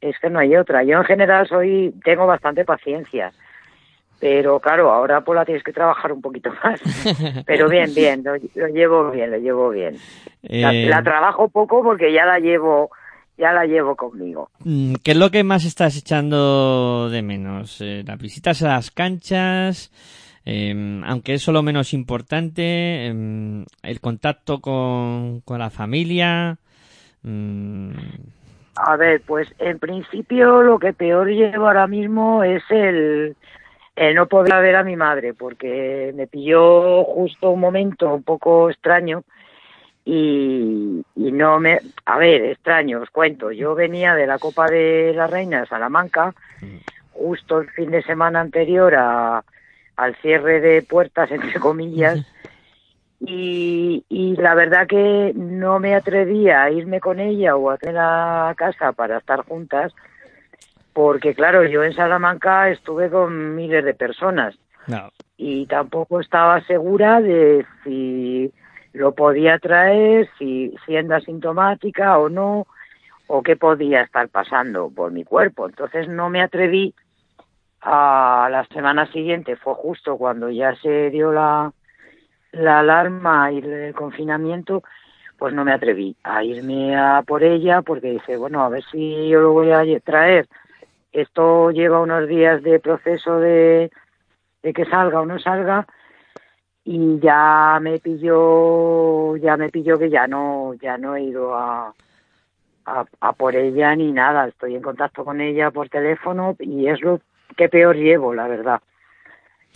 [0.00, 0.84] es que no hay otra.
[0.84, 3.32] Yo en general soy tengo bastante paciencia,
[4.20, 6.80] pero claro, ahora pues la tienes que trabajar un poquito más.
[7.46, 9.96] Pero bien, bien, lo, lo llevo bien, lo llevo bien.
[10.42, 12.90] La, Eh, la trabajo poco porque ya la llevo
[13.36, 14.50] ya la llevo conmigo.
[14.64, 17.80] mm, ¿Qué es lo que más estás echando de menos?
[17.80, 19.92] Eh, ¿Las visitas a las canchas?
[20.50, 22.62] Eh, aunque es lo menos importante,
[23.08, 26.56] eh, el contacto con, con la familia.
[27.22, 27.90] mm,
[28.76, 33.36] A ver, pues en principio lo que peor llevo ahora mismo es el,
[33.94, 38.70] el no poder ver a mi madre, porque me pilló justo un momento un poco
[38.70, 39.24] extraño
[40.06, 41.78] y, y no me...
[42.06, 43.52] A ver, extraño, os cuento.
[43.52, 46.34] Yo venía de la Copa de la Reina de Salamanca,
[47.12, 49.44] justo el fin de semana anterior a,
[49.98, 52.24] al cierre de puertas, entre comillas,
[53.20, 57.98] y, y la verdad que no me atrevía a irme con ella o a tener
[57.98, 59.92] a casa para estar juntas,
[60.92, 65.10] porque claro, yo en Salamanca estuve con miles de personas no.
[65.36, 68.52] y tampoco estaba segura de si
[68.92, 72.68] lo podía traer, si siendo asintomática o no,
[73.26, 75.68] o qué podía estar pasando por mi cuerpo.
[75.68, 76.94] Entonces no me atreví
[77.80, 81.72] a la semana siguiente, fue justo cuando ya se dio la,
[82.52, 84.82] la alarma y el confinamiento,
[85.38, 89.28] pues no me atreví a irme a por ella porque dije, bueno, a ver si
[89.28, 90.48] yo lo voy a traer.
[91.12, 93.90] Esto lleva unos días de proceso de,
[94.62, 95.86] de que salga o no salga
[96.84, 101.94] y ya me pilló, ya me pilló que ya no, ya no he ido a,
[102.86, 104.48] a, a por ella ni nada.
[104.48, 107.20] Estoy en contacto con ella por teléfono y es lo
[107.56, 108.80] que peor llevo, la verdad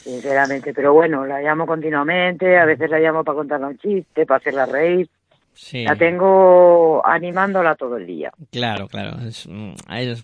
[0.03, 0.75] sinceramente.
[0.75, 4.67] Pero bueno, la llamo continuamente, a veces la llamo para contarle un chiste, para hacerla
[4.67, 5.09] reír.
[5.55, 5.85] Sí.
[5.85, 8.33] La tengo animándola todo el día.
[8.51, 9.21] Claro, claro.
[9.27, 9.73] Es, mm,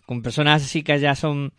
[0.06, 1.52] con personas así que ya son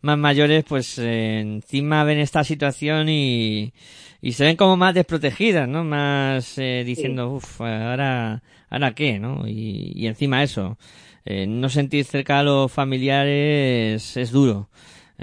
[0.00, 3.72] más mayores, pues eh, encima ven esta situación y,
[4.20, 5.84] y se ven como más desprotegidas, ¿no?
[5.84, 9.46] Más eh, diciendo, uff, ahora, ahora qué, ¿no?
[9.46, 10.76] Y, y encima eso,
[11.24, 14.68] eh, no sentir cerca a los familiares es duro.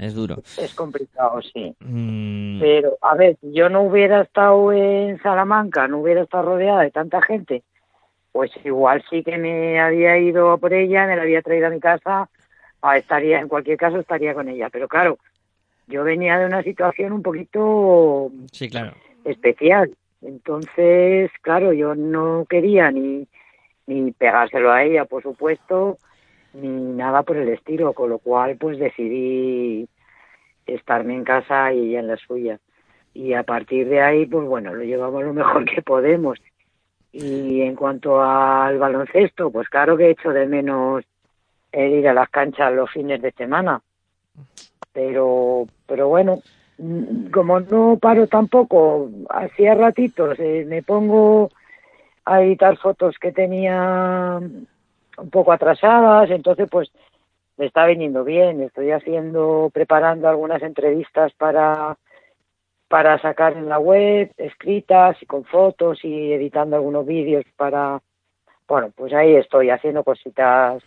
[0.00, 0.36] Es duro.
[0.58, 1.74] Es complicado, sí.
[1.80, 6.82] Mm, Pero, a ver, si yo no hubiera estado en Salamanca, no hubiera estado rodeada
[6.82, 7.62] de tanta gente,
[8.32, 11.80] pues igual sí que me había ido por ella, me la había traído a mi
[11.80, 12.28] casa,
[12.82, 14.68] ah, estaría, en cualquier caso estaría con ella.
[14.70, 15.18] Pero claro,
[15.86, 18.92] yo venía de una situación un poquito sí, claro.
[19.24, 19.90] especial.
[20.22, 23.26] Entonces, claro, yo no quería ni,
[23.86, 25.98] ni pegárselo a ella, por supuesto,
[26.54, 29.88] ni nada por el estilo, con lo cual pues decidí
[30.66, 32.58] estarme en casa y ella en la suya.
[33.12, 36.38] Y a partir de ahí, pues bueno, lo llevamos lo mejor que podemos.
[37.12, 41.04] Y en cuanto al baloncesto, pues claro que he hecho de menos
[41.72, 43.82] el ir a las canchas los fines de semana.
[44.92, 46.40] Pero, pero bueno,
[47.32, 51.50] como no paro tampoco, hacía ratitos, eh, me pongo
[52.24, 54.40] a editar fotos que tenía
[55.20, 56.90] un poco atrasadas, entonces pues
[57.56, 61.96] me está viniendo bien, estoy haciendo, preparando algunas entrevistas para
[62.90, 68.02] para sacar en la web, escritas y con fotos y editando algunos vídeos para,
[68.66, 70.82] bueno, pues ahí estoy haciendo cositas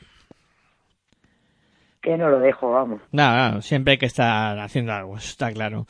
[2.02, 3.02] que no lo dejo, vamos.
[3.14, 5.86] Nada, siempre hay que estar haciendo algo, está claro.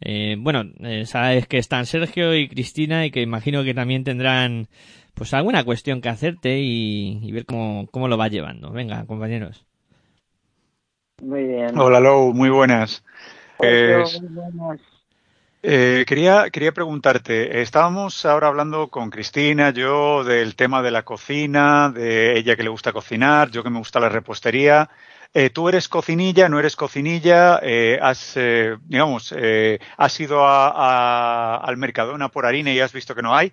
[0.00, 4.66] Eh, bueno, eh, sabes que están Sergio y Cristina y que imagino que también tendrán
[5.14, 8.70] pues alguna cuestión que hacerte y, y ver cómo, cómo lo va llevando.
[8.70, 9.64] Venga, compañeros.
[11.22, 11.78] Muy bien.
[11.78, 13.04] Hola, Lou, muy buenas.
[13.60, 14.80] Sergio, Es- muy buenas.
[15.64, 21.88] Eh, quería, quería preguntarte, estábamos ahora hablando con Cristina, yo del tema de la cocina,
[21.90, 24.90] de ella que le gusta cocinar, yo que me gusta la repostería.
[25.32, 27.60] Eh, ¿Tú eres cocinilla, no eres cocinilla?
[27.62, 32.92] Eh, ¿Has, eh, digamos, eh, has ido a, a- al Mercadona por harina y has
[32.92, 33.52] visto que no hay?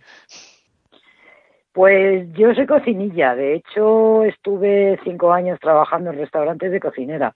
[1.71, 7.35] Pues yo soy cocinilla, de hecho estuve cinco años trabajando en restaurantes de cocinera,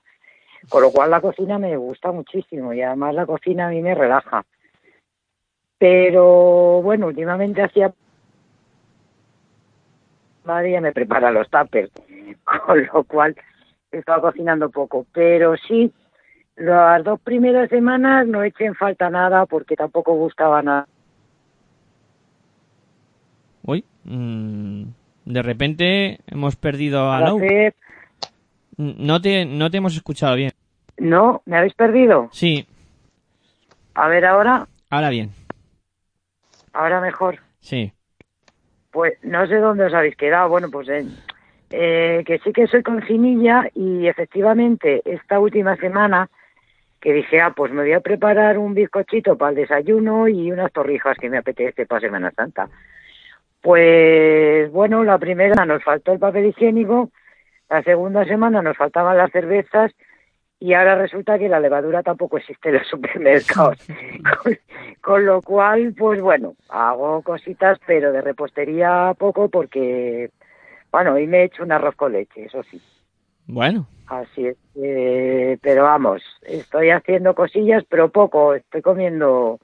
[0.69, 3.93] con lo cual la cocina me gusta muchísimo y además la cocina a mí me
[3.93, 4.43] relaja.
[5.77, 7.93] Pero bueno, últimamente hacía...
[10.45, 11.91] Madre me prepara los tuppers,
[12.65, 13.35] con lo cual
[13.91, 15.05] he estado cocinando poco.
[15.13, 15.93] Pero sí,
[16.55, 20.87] las dos primeras semanas no eché en falta nada porque tampoco gustaba nada.
[23.65, 24.83] Uy, mm,
[25.25, 27.39] de repente hemos perdido a Lau.
[28.77, 30.51] No te, no te hemos escuchado bien.
[30.97, 32.29] No, ¿me habéis perdido?
[32.31, 32.67] Sí,
[33.95, 35.31] A ver ahora, ahora bien.
[36.73, 37.39] ahora mejor.
[37.59, 37.93] Sí.
[38.91, 40.49] Pues no sé dónde os habéis quedado.
[40.49, 41.05] Bueno, pues eh,
[41.71, 46.29] eh, que sí que soy cocinilla y efectivamente esta última semana
[47.01, 50.71] que dije, ah, pues me voy a preparar un bizcochito para el desayuno y unas
[50.71, 52.69] torrijas que me apetece para Semana Santa.
[53.63, 57.11] Pues bueno, la primera nos faltó el papel higiénico,
[57.69, 59.93] la segunda semana nos faltaban las cervezas
[60.59, 63.77] y ahora resulta que la levadura tampoco existe en los supermercados.
[64.43, 64.57] con,
[64.99, 70.29] con lo cual, pues bueno, hago cositas, pero de repostería poco porque,
[70.91, 72.81] bueno, hoy me he hecho un arroz con leche, eso sí.
[73.47, 74.57] Bueno, Así es.
[74.75, 78.55] eh, pero vamos, estoy haciendo cosillas, pero poco.
[78.55, 79.59] Estoy comiendo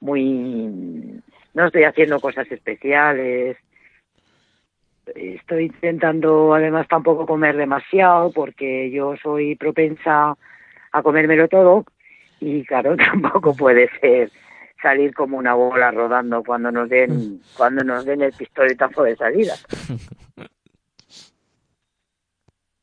[0.00, 1.20] muy.
[1.54, 3.56] No estoy haciendo cosas especiales.
[5.14, 10.36] Estoy intentando, además, tampoco comer demasiado, porque yo soy propensa
[10.92, 11.84] a comérmelo todo.
[12.40, 14.30] Y claro, tampoco puede ser
[14.80, 19.54] salir como una bola rodando cuando nos den cuando nos den el pistoletazo de salida.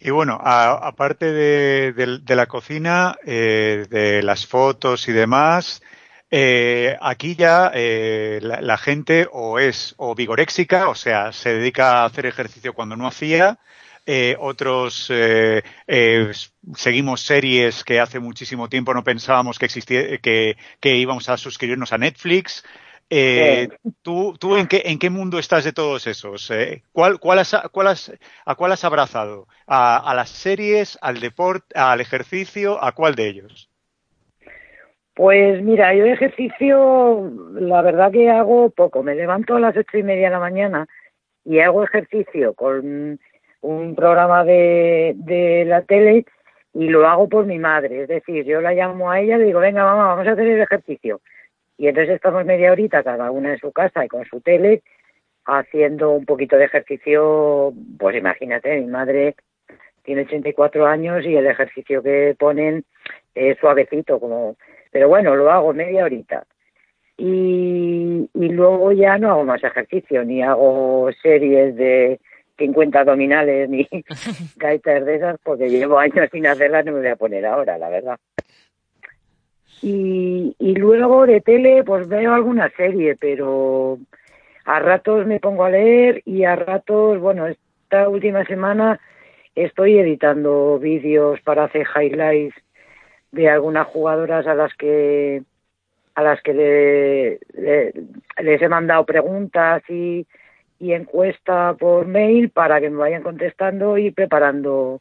[0.01, 5.84] Y bueno, a- aparte de, de- de la cocina, eh, de las fotos y demás,
[6.32, 12.02] eh, aquí ya eh, la, la gente o es o vigoréxica, o sea, se dedica
[12.04, 13.60] a hacer ejercicio cuando no hacía,
[14.06, 16.32] eh, otros eh, eh,
[16.76, 21.93] seguimos series que hace muchísimo tiempo no pensábamos que existía, que, que íbamos a suscribirnos
[21.93, 22.64] a Netflix.
[23.12, 23.70] Eh,
[24.04, 26.50] ¿tú, ¿Tú en qué, en qué mundo estás de todos esos?
[26.51, 28.12] Eh, ¿cuál, cuál has, cuál has-
[28.46, 29.47] ¿A cuál has abrazado?
[29.68, 32.84] ¿A, a las series, al deporte, al ejercicio?
[32.84, 33.70] ¿A cuál de ellos?
[35.20, 39.04] Pues mira, yo ejercicio, la verdad que hago poco.
[39.04, 40.87] Me levanto a las ocho y media de la mañana
[41.43, 43.20] y hago ejercicio con
[43.59, 46.24] un programa de, de la tele
[46.74, 48.04] y lo hago por mi madre.
[48.04, 50.47] Es decir, yo la llamo a ella y le digo, venga mamá, vamos a hacer
[50.47, 51.20] el ejercicio.
[51.78, 54.83] Y entonces estamos media horita cada una en su casa y con su tele
[55.43, 57.74] haciendo un poquito de ejercicio.
[57.97, 59.36] Pues imagínate, mi madre
[60.04, 62.86] tiene 84 años y el ejercicio que ponen
[63.36, 64.55] es suavecito, como
[64.91, 66.45] pero bueno, lo hago media horita.
[67.17, 72.20] Y, y luego ya no hago más ejercicio, ni hago series de
[72.57, 73.87] 50 abdominales ni
[74.55, 77.89] gaitas de esas, porque llevo años sin hacerlas, no me voy a poner ahora, la
[77.89, 78.17] verdad.
[79.82, 83.97] Y, y luego de tele, pues veo alguna serie, pero
[84.66, 88.99] a ratos me pongo a leer y a ratos, bueno, esta última semana
[89.55, 92.55] estoy editando vídeos para hacer highlights
[93.32, 95.43] de algunas jugadoras a las que
[96.16, 97.93] a las que le- le-
[98.43, 100.28] les he mandado preguntas y,
[100.80, 105.00] y encuesta por mail para que me vayan contestando y preparando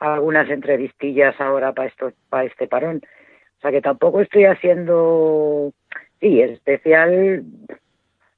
[0.00, 3.00] algunas entrevistillas ahora para esto para este parón.
[3.58, 5.72] O sea que tampoco estoy haciendo
[6.20, 7.42] sí especial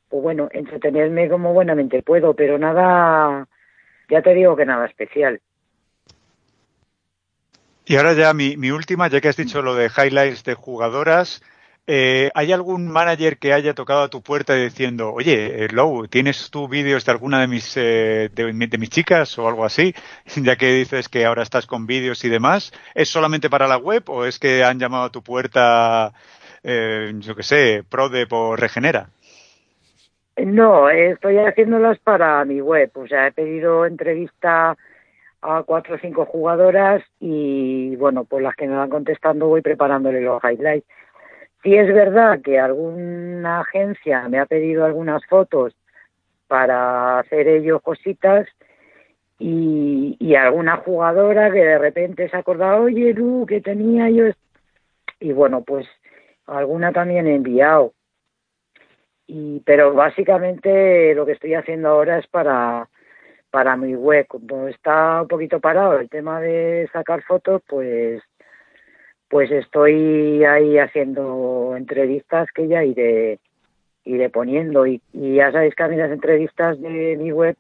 [0.09, 3.49] pues bueno entretenerme como buenamente puedo pero nada
[4.09, 5.41] ya te digo que nada especial
[7.89, 11.41] Y ahora ya mi, mi última, ya que has dicho lo de highlights de jugadoras,
[11.87, 16.51] eh, ¿hay algún manager que haya tocado a tu puerta diciendo, oye, eh, Lou, ¿tienes
[16.51, 19.95] tú vídeos de alguna de mis, eh, de, de mis chicas o algo así?
[20.35, 24.03] Ya que dices que ahora estás con vídeos y demás, ¿es solamente para la web
[24.09, 26.13] o es que han llamado a tu puerta,
[26.65, 29.11] eh, yo qué sé, Prode por Regenera?
[30.37, 32.91] No, estoy haciéndolas para mi web.
[32.95, 34.77] O sea, he pedido entrevista
[35.47, 40.21] a cuatro o cinco jugadoras y, bueno, pues las que me van contestando voy preparándole
[40.21, 40.87] los highlights.
[41.63, 45.75] Sí es verdad que alguna agencia me ha pedido algunas fotos
[46.49, 48.47] para hacer ellos cositas
[49.39, 54.27] y, y alguna jugadora que de repente se ha acordado, oye, Lu, que tenía yo...
[54.27, 54.39] est-".
[55.21, 55.87] Y bueno, pues
[56.47, 57.93] alguna también he enviado
[59.27, 62.89] y pero básicamente lo que estoy haciendo ahora es para
[63.57, 68.23] para mi web como está un poquito parado el tema de sacar fotos pues
[69.31, 73.39] pues estoy ahí haciendo entrevistas que ya iré
[74.05, 74.87] iré poniendo.
[74.87, 77.57] Y, y ya sabéis que a mí las entrevistas de mi web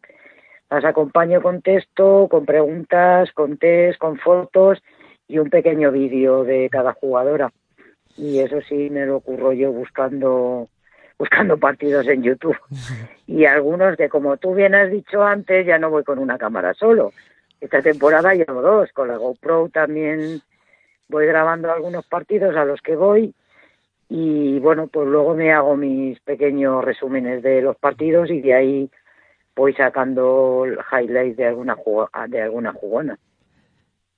[0.68, 4.82] las acompaño con texto con preguntas con test con fotos
[5.26, 7.54] y un pequeño vídeo de cada jugadora.
[8.18, 10.68] Y eso sí me lo ocurro yo buscando
[11.18, 12.56] buscando partidos en YouTube.
[13.28, 16.74] Y algunos que, como tú bien has dicho antes, ya no voy con una cámara
[16.74, 17.12] solo.
[17.60, 18.92] Esta temporada llevo dos.
[18.92, 20.40] Con la GoPro también
[21.08, 23.34] voy grabando algunos partidos a los que voy.
[24.08, 28.90] Y bueno, pues luego me hago mis pequeños resúmenes de los partidos y de ahí
[29.56, 31.76] voy sacando highlights de alguna,
[32.28, 33.18] de alguna jugona.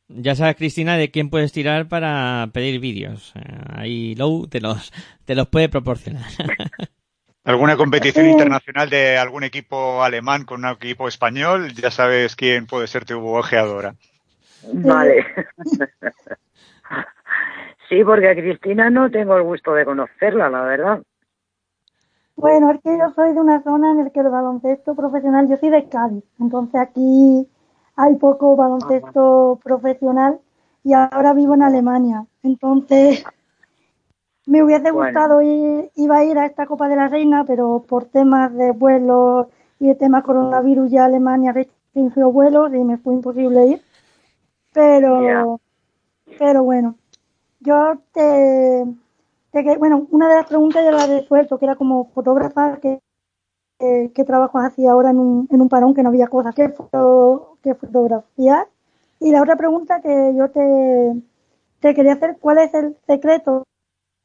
[0.08, 3.34] Ya sabes, Cristina, de quién puedes tirar para pedir vídeos.
[3.36, 4.90] Eh, Ahí Lou te los,
[5.26, 6.24] te los puede proporcionar.
[7.44, 11.72] ¿Alguna competición internacional de algún equipo alemán con un equipo español?
[11.72, 13.94] Ya sabes quién puede ser tu ojeadora.
[14.72, 15.24] Vale.
[17.88, 21.02] sí, porque a Cristina no tengo el gusto de conocerla, la verdad.
[22.36, 25.56] Bueno, es que yo soy de una zona en la que el baloncesto profesional, yo
[25.56, 27.48] soy de Cádiz, entonces aquí
[27.98, 30.40] hay poco baloncesto profesional
[30.84, 32.26] y ahora vivo en Alemania.
[32.42, 33.24] Entonces,
[34.46, 35.04] me hubiese Bueno.
[35.06, 38.72] gustado ir, iba a ir a esta Copa de la Reina, pero por temas de
[38.72, 39.46] vuelos
[39.80, 43.82] y de tema coronavirus ya Alemania restringió vuelos y me fue imposible ir.
[44.72, 45.60] Pero,
[46.38, 46.96] pero bueno,
[47.60, 48.84] yo te,
[49.52, 52.78] te que- bueno, una de las preguntas ya la he resuelto, que era como fotógrafa,
[52.80, 53.00] que,
[53.78, 56.68] que- qué trabajo hacía ahora en un, en un parón que no había cosas que,
[56.70, 58.66] foto, que fotografiar.
[59.20, 61.14] Y la otra pregunta que yo te,
[61.80, 63.64] te quería hacer, ¿cuál es el secreto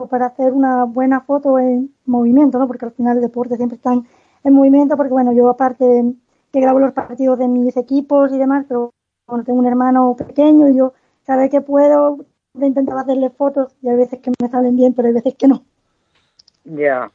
[0.09, 2.59] para hacer una buena foto en movimiento?
[2.59, 2.67] ¿no?
[2.67, 4.07] Porque al final el deporte siempre está en,
[4.43, 6.13] en movimiento, porque bueno, yo aparte
[6.51, 8.91] que grabo los partidos de mis equipos y demás, pero
[9.27, 10.93] bueno, tengo un hermano pequeño y yo
[11.25, 12.19] cada vez que puedo
[12.61, 15.47] he intentado hacerle fotos y hay veces que me salen bien, pero hay veces que
[15.47, 15.63] no.
[16.63, 17.11] Ya.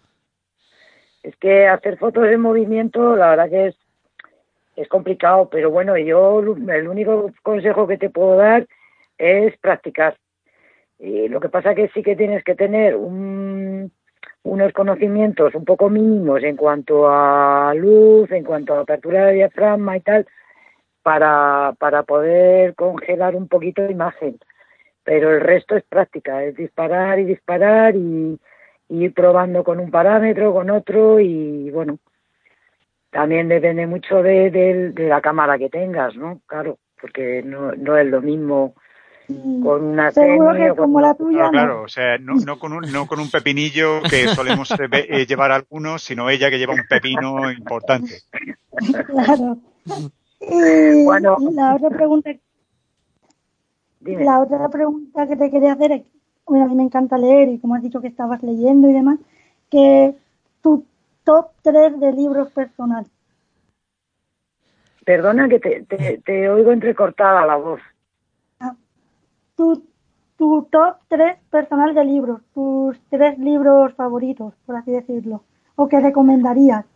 [1.23, 3.77] Es que hacer fotos en movimiento, la verdad que es,
[4.79, 8.67] es complicado, pero bueno, yo el único consejo que te puedo dar
[9.19, 10.17] es practicar.
[11.01, 13.91] Y lo que pasa que sí que tienes que tener un,
[14.45, 19.97] unos conocimientos un poco mínimos en cuanto a luz, en cuanto a apertura de diafragma
[19.97, 20.27] y tal,
[21.03, 24.39] para, para poder congelar un poquito de imagen.
[25.03, 28.39] Pero el resto es práctica, es disparar y disparar y,
[28.89, 31.99] y ir probando con un parámetro, con otro y bueno,
[33.11, 36.41] también depende mucho de, de- de la cámara que tengas, ¿no?
[36.47, 38.75] Claro, porque no, no es lo mismo
[39.63, 41.51] con una Seguro que como la tuya, Claro, no.
[41.53, 45.27] claro, o sea, no, no con un, no con un pepinillo que solemos eh, eh,
[45.27, 48.21] llevar algunos, sino ella que lleva un pepino importante.
[49.07, 49.59] Claro.
[50.41, 51.37] Y, Bueno.
[51.53, 52.31] la otra pregunta,
[54.01, 54.25] Dime.
[54.25, 56.03] la otra pregunta que te quería hacer es,
[56.47, 59.19] bueno, a mí me encanta leer y como has dicho que estabas leyendo y demás,
[59.71, 60.15] que
[60.63, 60.85] tu
[61.29, 63.13] top 3 de libros personales.
[65.05, 67.83] Perdona que te, te, te oigo entrecortada la voz.
[69.55, 69.85] Tu,
[70.39, 75.43] tu top 3 personal de libros, tus tres libros favoritos, por así decirlo,
[75.77, 76.87] o que recomendarías.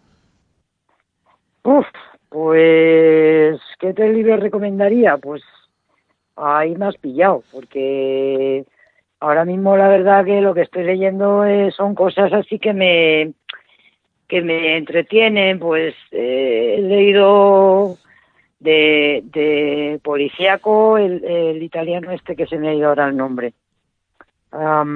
[1.65, 1.87] Uf,
[2.31, 5.19] pues, ¿qué te libro recomendaría?
[5.19, 5.43] Pues
[6.37, 8.65] ahí me has pillado, porque
[9.21, 13.35] ahora mismo la verdad que lo que estoy leyendo eh, son cosas así que me
[14.33, 17.99] que me entretienen, pues eh, he leído
[18.61, 23.53] de, de policíaco el, el italiano este que se me ha ido ahora el nombre.
[24.51, 24.87] Co-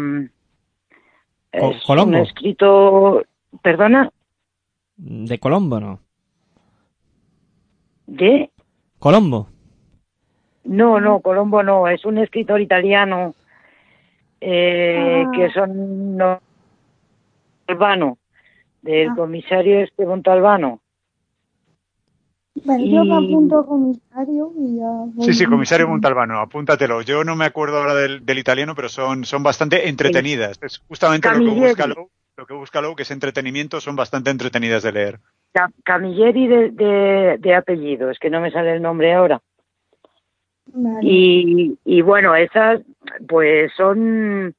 [1.53, 2.17] es Colombo.
[2.17, 3.25] un escrito,
[3.63, 4.11] perdona,
[4.97, 6.01] De Colombo, ¿no?
[8.07, 8.51] de
[8.99, 9.49] Colombo.
[10.65, 13.35] No, no, Colombo no, es un escritor italiano
[14.41, 15.31] eh, Ah.
[15.35, 16.41] que son no,
[17.67, 18.17] Albano,
[18.87, 19.15] del Ah.
[19.17, 20.81] comisario este Montalbano.
[22.65, 25.25] Bueno, yo me apunto comisario y ya.
[25.27, 25.87] Sí, sí, comisario.
[25.89, 27.03] Montalbano, apúntatelo.
[27.03, 30.59] Yo no me acuerdo ahora del, del italiano, pero son, son bastante entretenidas.
[30.63, 34.31] Es justamente lo que busca Lowe, lo que busca Lowe, que es entretenimiento, son bastante
[34.31, 35.21] entretenidas de leer.
[35.53, 39.41] Ca- Camilleri de, de, de apellido, es que no me sale el nombre ahora.
[40.73, 41.01] Vale.
[41.03, 42.81] Y, y bueno, esas
[43.29, 44.55] pues son,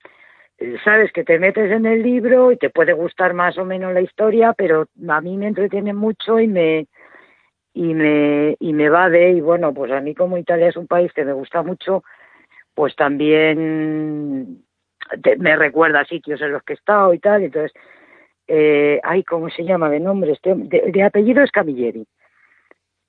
[0.84, 4.02] sabes, que te metes en el libro y te puede gustar más o menos la
[4.02, 6.88] historia, pero a mí me entretiene mucho y me
[7.74, 10.88] y me y me va de y bueno, pues a mí como Italia es un
[10.88, 12.04] país que me gusta mucho,
[12.74, 14.64] pues también
[15.22, 17.72] te- me recuerda a sitios en los que he estado y tal, entonces
[18.48, 20.32] eh, ay, ¿cómo se llama de nombre?
[20.32, 22.06] Este, de, de apellido es Camilleri.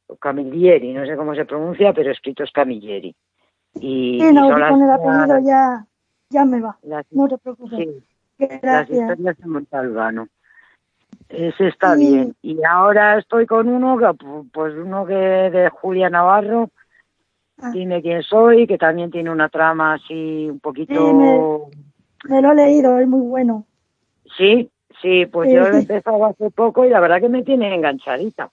[0.08, 3.14] O Camilleri, no sé cómo se pronuncia, pero escrito es Camilleri.
[3.76, 5.84] Y, Sí, y no, las- con el apellido ya,
[6.30, 6.76] ya me va.
[6.82, 7.78] las- No te preocupes.
[8.38, 10.28] sí, las historias de Montalbano.
[11.28, 12.06] Ese está Sí.
[12.06, 12.36] bien.
[12.42, 16.70] Y ahora estoy con uno, que, pues uno que de Julia Navarro,
[17.60, 17.72] Ah.
[17.72, 20.94] Dime quién soy, que también tiene una trama así un poquito...
[20.94, 23.66] Sí, me- Me lo he leído, es muy bueno.
[24.36, 24.70] Sí,
[25.02, 25.56] sí, pues Sí.
[25.56, 28.50] yo lo he empezado hace poco y la verdad que me tiene enganchadita.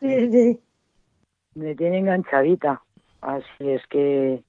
[0.00, 0.60] Sí, sí.
[1.54, 2.80] Me tiene enganchadita.
[3.20, 4.42] Así es que...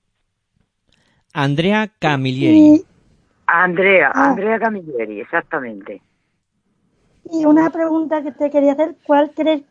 [1.33, 2.75] Andrea Camilleri.
[2.75, 2.85] Y,
[3.47, 4.29] Andrea, Ah.
[4.31, 6.01] Andrea Camilleri, exactamente.
[7.25, 9.61] y una pregunta que te quería hacer, ¿cuál crees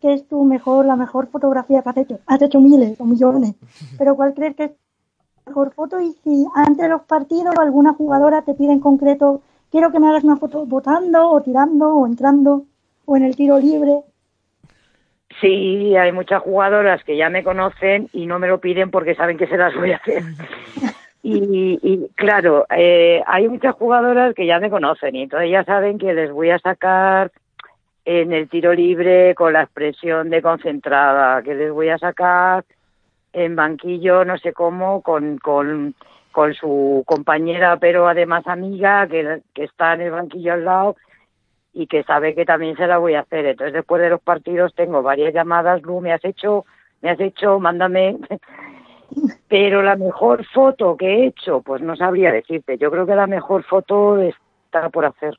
[0.00, 2.18] que es tu mejor, la mejor fotografía que has hecho?
[2.26, 3.54] Has hecho miles o millones,
[3.98, 4.70] pero ¿cuál crees que es
[5.46, 6.00] la mejor foto?
[6.00, 10.08] Y si antes de los partidos alguna jugadora te pide en concreto, quiero que me
[10.08, 12.64] hagas una foto votando o tirando o entrando
[13.06, 14.00] o en el tiro libre.
[15.40, 19.38] Sí, hay muchas jugadoras que ya me conocen y no me lo piden porque saben
[19.38, 20.22] que se las voy a hacer.
[21.22, 25.98] Y, y, claro, eh, hay muchas jugadoras que ya me conocen y entonces ya saben
[25.98, 27.32] que les voy a sacar
[28.04, 32.64] en el tiro libre con la expresión de concentrada, que les voy a sacar
[33.32, 35.94] en banquillo, no sé cómo, con, con,
[36.32, 40.96] con su compañera, pero además amiga, que, que está en el banquillo al lado
[41.74, 43.44] y que sabe que también se la voy a hacer.
[43.44, 46.64] Entonces, después de los partidos tengo varias llamadas, Lu, me has hecho,
[47.02, 48.16] me has hecho, mándame.
[49.48, 52.76] Pero la mejor foto que he hecho, pues no sabría decirte.
[52.78, 55.38] Yo creo que la mejor foto está por hacer.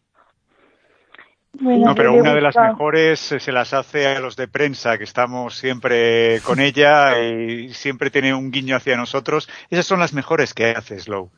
[1.54, 4.98] Bueno, No, pero una de las mejores eh, se las hace a los de prensa,
[4.98, 9.50] que estamos siempre con ella y siempre tiene un guiño hacia nosotros.
[9.70, 11.30] Esas son las mejores que haces, Low.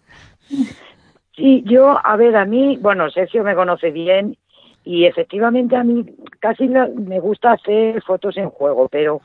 [1.35, 4.37] Sí, yo, a ver, a mí, bueno, Sergio me conoce bien
[4.83, 6.05] y efectivamente a mí
[6.39, 9.21] casi la- me gusta hacer fotos en juego, pero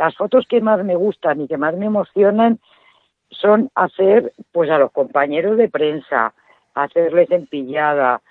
[0.00, 2.58] las fotos que más me gustan y que más me emocionan
[3.30, 6.32] son hacer, pues, a los compañeros de prensa,
[6.74, 8.22] hacerles en pillada,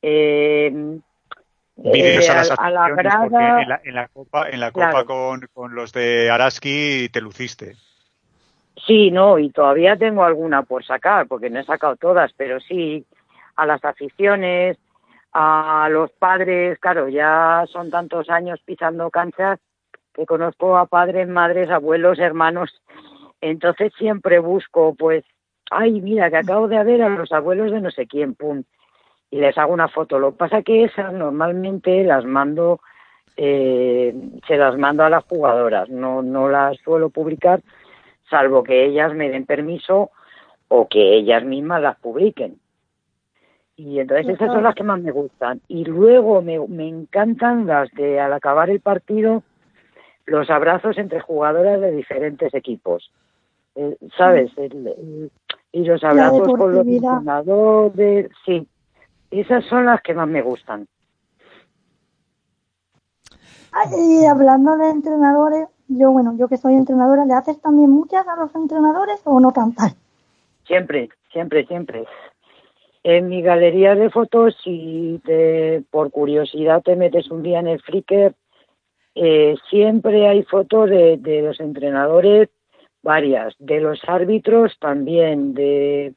[0.00, 0.72] eh,
[1.76, 3.62] Vídeos eh, a las a, a la grada.
[3.62, 4.90] en la, en la copa, en la Claro.
[4.90, 7.76] copa con, con los de Araski te luciste.
[8.86, 13.04] Sí, no, y todavía tengo alguna por sacar, porque no he sacado todas, pero sí
[13.54, 14.78] a las aficiones,
[15.34, 19.60] a los padres, claro, ya son tantos años pisando canchas
[20.18, 22.82] que conozco a padres, madres, abuelos, hermanos,
[23.40, 25.24] entonces siempre busco, pues,
[25.70, 28.64] ay, mira, que acabo de ver a los abuelos de no sé quién, pum,
[29.30, 30.18] y les hago una foto.
[30.18, 32.80] Lo que pasa que esas normalmente las mando,
[33.36, 34.12] eh,
[34.48, 37.60] se las mando a las jugadoras, no, no las suelo publicar,
[38.28, 40.10] salvo que ellas me den permiso
[40.66, 42.58] o que ellas mismas las publiquen.
[43.76, 45.60] Y entonces esas son las que más me gustan.
[45.68, 49.44] Y luego me, me encantan las de al acabar el partido,
[50.28, 53.10] los abrazos entre jugadoras de diferentes equipos.
[53.74, 54.50] Eh, ¿Sabes?
[54.56, 55.30] El- el-
[55.72, 58.66] y los abrazos con los entrenadores, sí.
[59.30, 60.86] Esas son las que más me gustan.
[63.96, 68.36] Y hablando de entrenadores, yo, bueno, yo que soy entrenadora, ¿le haces también muchas a
[68.36, 69.96] los entrenadores o no tantas?
[70.66, 72.04] Siempre, siempre, siempre.
[73.04, 77.80] En mi galería de fotos, si te, por curiosidad te metes un día en el
[77.80, 78.34] Flickr,
[79.20, 82.48] eh, siempre hay fotos de, de los entrenadores,
[83.02, 86.14] varias, de los árbitros también, de,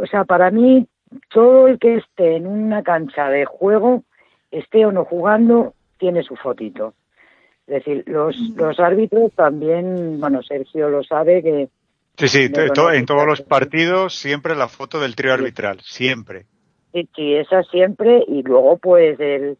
[0.00, 0.86] o sea, para mí
[1.28, 4.04] todo el que esté en una cancha de juego,
[4.50, 6.94] esté o no jugando, tiene su fotito.
[7.66, 11.68] Es decir, los, los árbitros también, bueno, Sergio lo sabe que
[12.16, 16.44] Sí, sí, to- en todos los partidos siempre la foto del trío arbitral, siempre.
[16.92, 19.56] Sí, sí, esa siempre, y luego pues el,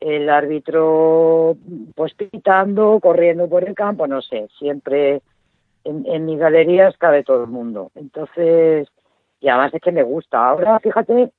[0.00, 1.56] el árbitro
[1.94, 5.20] pues pitando, corriendo por el campo, no sé, siempre
[5.84, 7.90] en, en mis galerías cabe todo el mundo.
[7.94, 8.88] Entonces,
[9.40, 10.48] y además es que me gusta.
[10.48, 11.30] Ahora, fíjate,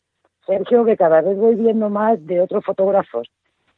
[0.45, 3.29] Sergio, que cada vez voy viendo más de otros fotógrafos.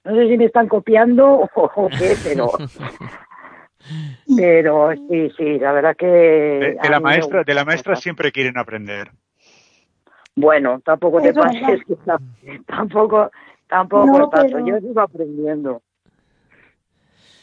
[0.03, 2.51] No sé si me están copiando o, o qué, pero...
[4.38, 6.05] Pero sí, sí, la verdad que...
[6.05, 9.11] De, la maestra, de la maestra siempre quieren aprender.
[10.35, 11.81] Bueno, tampoco te pases,
[12.65, 13.30] tampoco,
[13.73, 14.57] tampoco No, tanto.
[14.57, 15.81] pero- Yo sigo aprendiendo.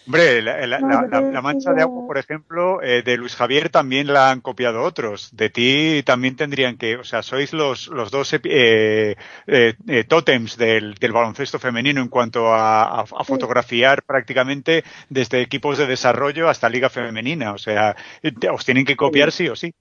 [0.07, 3.03] Hombre, la, la- No, la- yo la- te la mancha de agua, por ejemplo, eh,
[3.03, 5.35] de Luis Javier también la han copiado otros.
[5.37, 9.17] De ti también tendrían que, o sea, sois los, los dos epi- eh,
[9.47, 15.43] eh, eh, tótems del, del baloncesto femenino en cuanto a, a- a fotografiar prácticamente desde
[15.43, 17.53] equipos de desarrollo hasta liga femenina.
[17.53, 19.75] O sea, eh, os tienen que copiar sí o sí.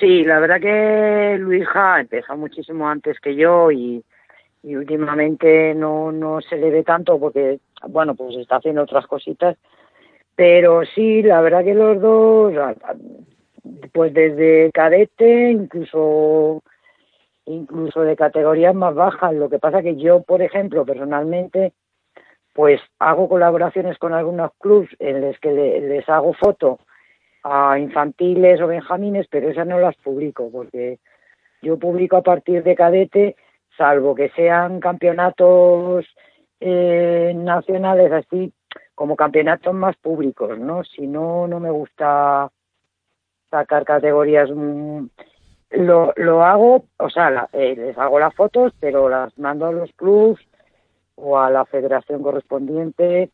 [0.00, 4.02] Sí, la verdad que Luisa empezó muchísimo antes que yo y,
[4.64, 7.58] y últimamente no, no se le ve tanto porque,
[7.88, 9.56] bueno, pues está haciendo otras cositas.
[10.34, 12.52] Pero sí, la verdad que los dos,
[13.92, 16.62] pues desde cadete, incluso
[17.46, 19.34] incluso de categorías más bajas.
[19.34, 21.72] Lo que pasa que yo, por ejemplo, personalmente,
[22.54, 26.78] pues hago colaboraciones con algunos clubs en los que le- les hago foto
[27.42, 30.98] a infantiles o benjamines, pero esas no las publico porque
[31.60, 33.36] yo publico a partir de cadete,
[33.76, 36.06] salvo que sean campeonatos
[36.60, 38.52] eh, nacionales así,
[38.94, 40.84] como campeonatos más públicos, ¿no?
[40.84, 42.50] Si no, no me gusta
[43.50, 44.50] sacar categorías.
[44.50, 45.06] mm,
[45.70, 49.72] Lo, lo hago, o sea, la- eh, les hago las fotos, pero las mando a
[49.72, 50.40] los clubs
[51.16, 53.30] o a la federación correspondiente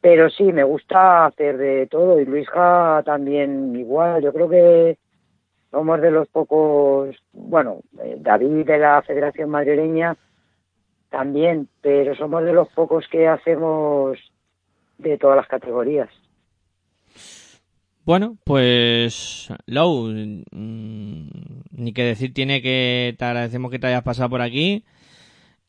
[0.00, 4.22] pero sí, me gusta hacer de todo y Luisja también igual.
[4.22, 4.98] Yo creo que
[5.70, 10.16] somos de los pocos, bueno, eh, David de la Federación Madrileña
[11.10, 14.18] también, pero somos de los pocos que hacemos
[14.98, 16.08] de todas las categorías.
[18.04, 21.28] Bueno, pues Lou, mm,
[21.72, 24.84] ni que decir tiene que te agradecemos que te hayas pasado por aquí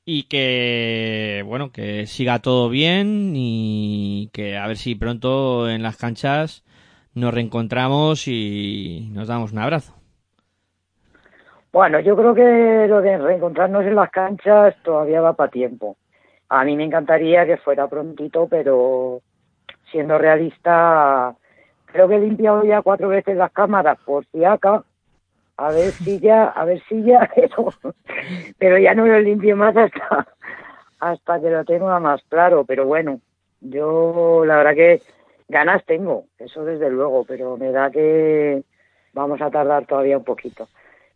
[0.06, 5.98] y que bueno, que siga todo bien y que a ver si pronto en las
[5.98, 6.64] canchas
[7.18, 9.94] nos reencontramos y nos damos un abrazo.
[11.73, 15.98] Bueno, yo creo que lo de reencontrarnos en las canchas todavía va para tiempo.
[16.49, 19.22] A mí me encantaría que fuera prontito, pero
[19.91, 21.35] siendo realista,
[21.85, 24.84] creo que he limpiado ya cuatro veces las cámaras por si acá.
[25.57, 27.73] A ver si ya, a ver si ya, pero,
[28.60, 30.27] pero ya no lo limpio más hasta,
[30.99, 32.64] hasta que lo tenga más claro.
[32.64, 33.19] Pero bueno,
[33.60, 35.02] yo la verdad que
[35.48, 38.64] ganas tengo, eso desde luego, pero me da que
[39.14, 40.68] vamos a tardar todavía un poquito.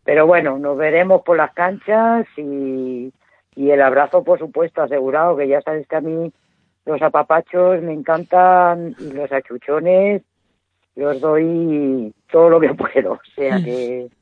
[0.04, 3.12] Pero bueno, nos veremos por las canchas y,
[3.54, 6.32] y el abrazo, por supuesto, asegurado, que ya sabes que a mí
[6.84, 10.22] los apapachos me encantan y los achuchones
[10.96, 13.12] los doy todo lo que puedo.
[13.12, 14.08] O sea que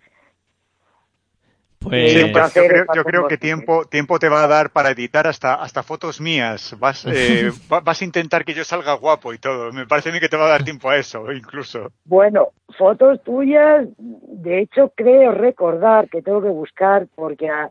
[1.82, 5.54] Pues Sí, yo creo, yo que tiempo, tiempo te va a dar para editar hasta,
[5.54, 6.76] hasta fotos mías.
[6.78, 9.72] Vas, eh, va- vas a intentar que yo salga guapo y todo.
[9.72, 11.90] Me parece a mí que te va a dar tiempo a eso, incluso.
[12.04, 17.70] Bueno, fotos tuyas, de hecho creo recordar que tengo que buscar porque ah,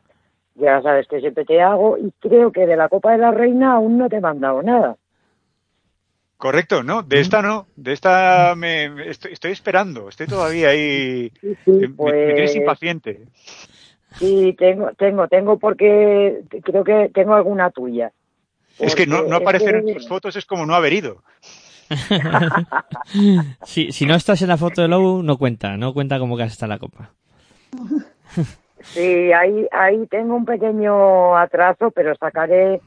[0.56, 3.73] ya sabes que siempre te hago y creo que de la Copa de la Reina
[3.73, 4.95] aún no te he mandado nada.
[6.38, 7.03] Correcto, ¿no?
[7.03, 7.68] De esta no.
[7.76, 10.07] De esta me, me- estoy, estoy esperando.
[10.07, 11.31] Estoy todavía ahí.
[11.41, 13.19] Sí, sí, Me, me tienes pues impaciente.
[14.18, 18.11] Sí, tengo, tengo, tengo porque creo que tengo alguna tuya.
[18.77, 21.23] Es que no, no aparecer es en tus fotos es como no haber ido.
[23.64, 26.44] si, si no estás en la foto de Lou, no cuenta, no cuenta como que
[26.44, 27.11] has estado en la copa.
[28.81, 32.80] Sí, ahí, ahí tengo un pequeño atraso, pero sacaré,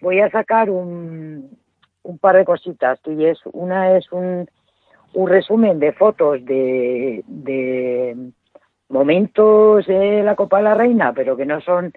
[0.00, 1.58] voy a sacar un,
[2.02, 3.00] un par de cositas.
[3.06, 4.48] Y es, una es un,
[5.12, 8.16] un resumen de fotos de, de
[8.88, 11.92] momentos de la Copa de la Reina, pero que no son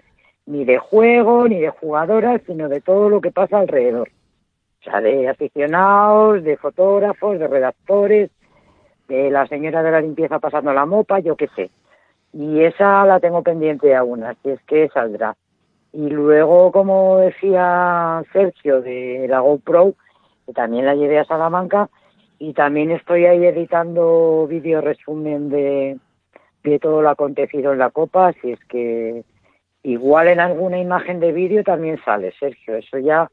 [0.46, 4.08] ni de juego ni de jugadoras, sino de todo lo que pasa alrededor.
[4.80, 8.30] O sea, de aficionados, de fotógrafos, de redactores,
[9.08, 11.70] de la señora de la limpieza pasando la mopa, yo qué sé.
[12.32, 15.36] Y esa la tengo pendiente aún, así es que saldrá.
[15.92, 19.94] Y luego, como decía Sergio, de la GoPro,
[20.46, 21.88] que también la llevé a Salamanca,
[22.38, 25.98] y también estoy ahí editando vídeo resumen de,
[26.64, 29.22] de todo lo acontecido en la Copa, así es que
[29.82, 33.28] igual en alguna imagen de vídeo también sale, Sergio, eso ya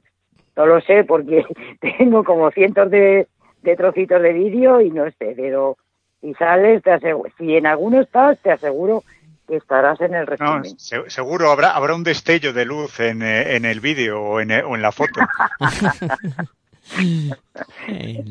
[0.56, 1.44] no lo sé porque
[2.00, 3.28] tengo como cientos de,
[3.62, 5.78] de trocitos de vídeo y no sé, pero
[6.22, 9.04] si sales, te aseguro, si en alguno estás, te aseguro
[9.48, 10.64] que estarás en el No, resumen.
[10.80, 14.50] se- seguro habrá, habrá un destello de luz en, eh, en el vídeo o en,
[14.52, 15.20] eh, o en la foto.
[17.88, 18.26] El-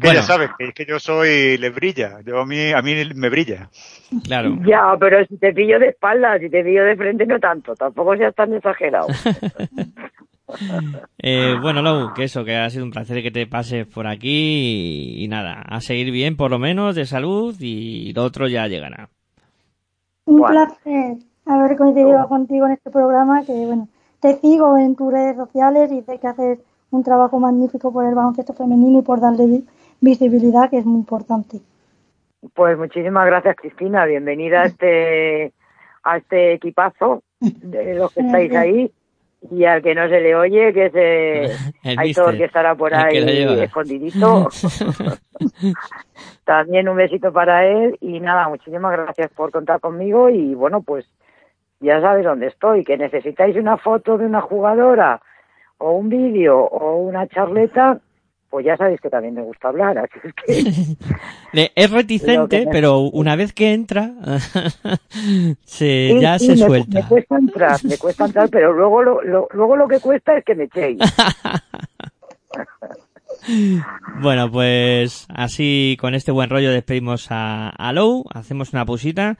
[0.00, 2.94] Que Bueno, ya sabes que, que yo soy, le brilla, yo a mí, a mí
[3.14, 3.68] me brilla.
[4.24, 4.56] claro.
[4.66, 8.16] Ya, pero si te pillo de espaldas, si te pillo de frente, no tanto, tampoco
[8.16, 9.08] seas tan exagerado.
[11.18, 15.16] Eh, bueno, Lou, que eso, que ha sido un placer que te pases por aquí
[15.18, 18.68] y, y nada, a seguir bien por lo menos de salud y lo otro ya
[18.68, 19.08] llegará.
[20.26, 20.66] Un Bueno.
[20.66, 21.16] placer
[21.46, 23.88] haber coincidido contigo en este programa, que bueno,
[24.20, 26.58] te sigo en tus redes sociales y sé que haces
[26.96, 29.64] un trabajo magnífico por el baloncesto femenino y por darle vi-
[30.00, 31.58] visibilidad, que es muy importante.
[32.54, 34.04] Pues muchísimas gracias, Cristina.
[34.04, 35.52] Bienvenida a este,
[36.02, 38.92] a este equipazo de los que estáis ahí.
[39.50, 41.44] Y al que no se le oye, que se
[41.82, 43.18] El Aitor, mister, que estará por ahí
[43.62, 44.48] escondidito.
[46.44, 47.96] También un besito para él.
[48.00, 50.30] Y nada, muchísimas gracias por contar conmigo.
[50.30, 51.06] Y bueno, pues
[51.80, 52.84] ya sabes dónde estoy.
[52.84, 55.20] Que necesitáis una foto de una jugadora,
[55.78, 57.98] o un vídeo, o una charleta,
[58.50, 59.98] pues ya sabéis que también me gusta hablar.
[59.98, 60.96] Así es que.
[61.76, 64.10] Es reticente, me- pero una vez que entra,
[65.64, 66.98] se, Sí, ya sí, se me, suelta.
[67.00, 70.44] me cuesta entrar, me cuesta entrar, pero luego lo, lo- luego lo que cuesta es
[70.44, 70.98] que me echéis.
[74.22, 79.36] Bueno, pues así con este buen rollo despedimos a, a Lou, hacemos una pausita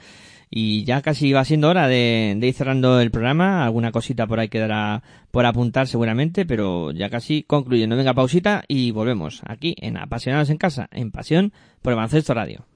[0.50, 3.64] y ya casi va siendo hora de, de ir cerrando el programa.
[3.64, 7.96] Alguna cosita por ahí quedará por apuntar seguramente, pero ya casi concluyendo.
[7.96, 11.52] Venga, pausita y volvemos aquí en Apasionados en Casa, en Pasión
[11.82, 12.66] por el Baloncesto Radio.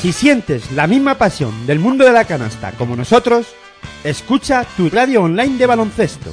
[0.00, 3.48] Si sientes la misma pasión del mundo de la canasta como nosotros,
[4.04, 6.32] escucha tu radio online de baloncesto.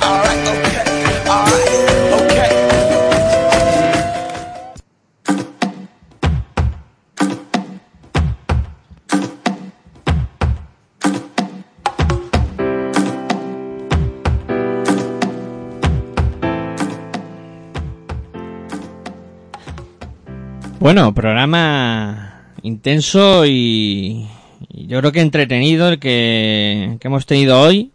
[20.81, 24.27] Bueno, programa intenso y,
[24.71, 27.91] yo creo que entretenido el que, que hemos tenido hoy.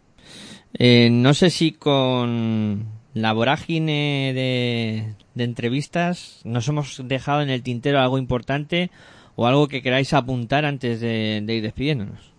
[0.73, 7.61] Eh, no sé si con la vorágine de, de entrevistas nos hemos dejado en el
[7.61, 8.89] tintero algo importante
[9.35, 12.31] o algo que queráis apuntar antes de, de ir despidiéndonos.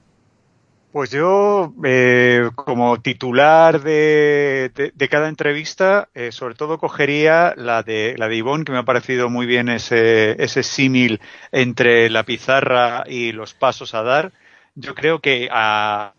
[0.93, 8.15] Pues yo, eh, como titular de, de- cada entrevista, eh, sobre todo cogería la de,
[8.19, 11.19] la de Ivonne, que me ha parecido muy bien ese, ese símil
[11.51, 14.32] entre la pizarra y los pasos a dar.
[14.74, 16.12] Yo creo que a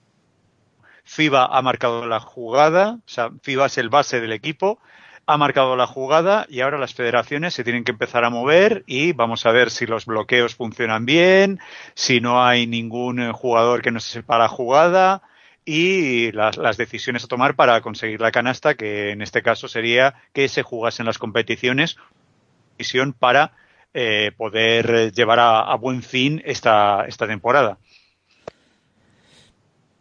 [1.04, 4.80] FIBA ha marcado la jugada, o sea, FIBA es el base del equipo,
[5.28, 9.14] ha marcado la jugada y ahora las federaciones se tienen que empezar a mover y
[9.14, 11.60] vamos a ver si los bloqueos funcionan bien,
[11.94, 15.22] si no hay ningún eh, jugador que no se sepa la jugada
[15.65, 20.15] y las, las decisiones a tomar para conseguir la canasta, que en este caso sería
[20.34, 21.98] que se jugasen las competiciones
[22.77, 23.53] decisión para
[23.94, 27.77] eh, poder llevar a, a buen fin esta, esta temporada.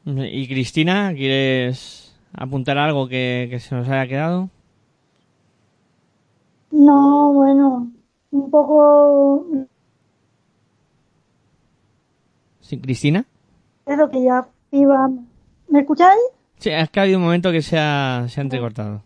[0.04, 4.48] Y Cristina, ¿quieres apuntar algo que, que se nos haya quedado?
[6.70, 7.90] No, bueno,
[8.30, 9.44] un poco
[12.60, 13.24] ¿Sí, Cristina?
[13.86, 15.08] eso que ya iba.
[15.68, 16.18] ¿Me escucháis?
[16.58, 19.02] Sí, es que ha habido un momento que se ha, se ha entrecortado.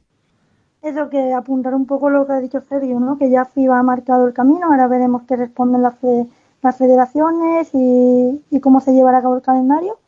[0.82, 3.18] Eso que apuntar un poco lo que ha dicho Sergio, ¿no?
[3.18, 6.26] Que ya FIBA ha marcado el camino, ahora veremos qué responden las, fe-
[6.62, 9.98] las federaciones y, y cómo se llevará a cabo el calendario.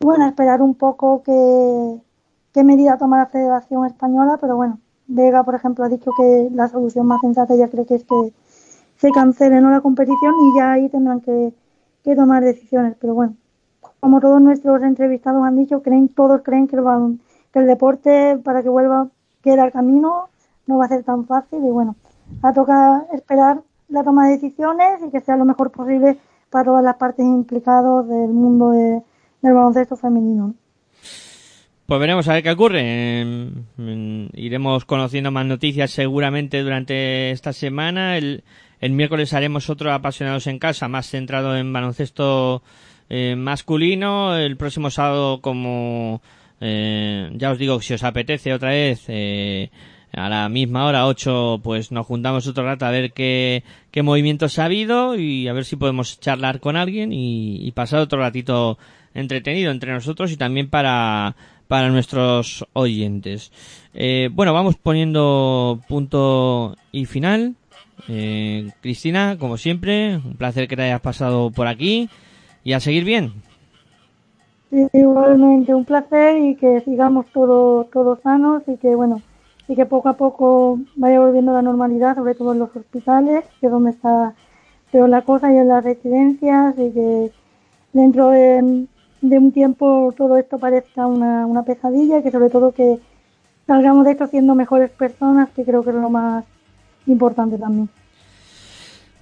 [0.00, 2.00] Y bueno, esperar un poco qué,
[2.52, 6.66] qué medida toma la Federación Española, pero bueno, Vega, por ejemplo, ha dicho que la
[6.68, 8.32] solución más sensata ya cree que es que,
[8.96, 9.70] se cancele ¿no?
[9.70, 11.52] la competición y ya ahí tendrán que,
[12.02, 12.96] que tomar decisiones.
[13.00, 13.34] Pero bueno,
[14.04, 16.82] como todos nuestros entrevistados han dicho, creen, todos creen que el,
[17.50, 19.08] que el deporte para que vuelva
[19.42, 20.28] queda el camino
[20.66, 21.96] no va a ser tan fácil y bueno,
[22.42, 26.18] a toca esperar la toma de decisiones y que sea lo mejor posible
[26.50, 29.00] para todas las partes implicadas del mundo de-
[29.40, 30.52] del baloncesto femenino.
[31.86, 33.20] Pues veremos a ver qué ocurre.
[33.22, 38.18] Em, mm, iremos conociendo más noticias seguramente durante esta semana.
[38.18, 38.44] El,
[38.80, 42.62] el miércoles haremos otro apasionados en casa, más centrado en baloncesto
[43.16, 44.36] eh, masculino.
[44.36, 46.20] El próximo sábado, como
[46.60, 49.70] eh, ya os digo, si os apetece otra vez, eh,
[50.12, 53.62] a la misma hora, 8, pues nos juntamos otro rato a ver qué,
[53.92, 58.18] qué movimientos ha habido y a ver si podemos charlar con alguien y, pasar otro
[58.18, 58.78] ratito
[59.14, 61.36] entretenido entre nosotros y también para,
[61.68, 63.52] para nuestros oyentes.
[63.94, 67.54] Eh, bueno, vamos poniendo punto y final.
[68.08, 72.08] Eh, Cristina, como siempre, un placer que te hayas pasado por aquí
[72.64, 73.32] y a seguir bien.
[74.70, 79.22] Sí, igualmente un placer y que sigamos todos todos sanos y que bueno
[79.68, 83.44] y que poco a poco vaya volviendo a la normalidad, sobre todo en los hospitales,
[83.60, 84.34] que es donde está
[84.90, 87.30] peor la cosa y en las residencias y que
[87.92, 88.86] dentro de,
[89.22, 92.98] de un tiempo todo esto parezca una, una pesadilla y que sobre todo que
[93.66, 96.44] salgamos de esto siendo mejores personas, que creo que es lo más
[97.06, 97.88] importante también.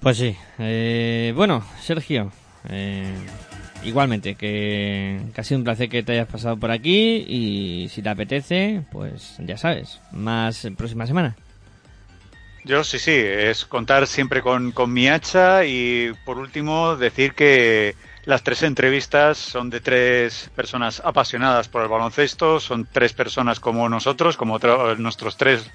[0.01, 0.35] Pues sí.
[0.59, 2.31] Eh, bueno, Sergio,
[2.69, 3.13] eh,
[3.83, 8.01] igualmente, que, que ha sido un placer que te hayas pasado por aquí y si
[8.01, 11.35] te apetece, pues ya sabes, más próxima semana.
[12.65, 17.95] Yo sí, sí, es contar siempre con, con mi hacha y por último decir que
[18.25, 23.89] las tres entrevistas son de tres personas apasionadas por el baloncesto, son tres personas como
[23.89, 24.59] nosotros, como
[24.97, 25.69] nuestros tres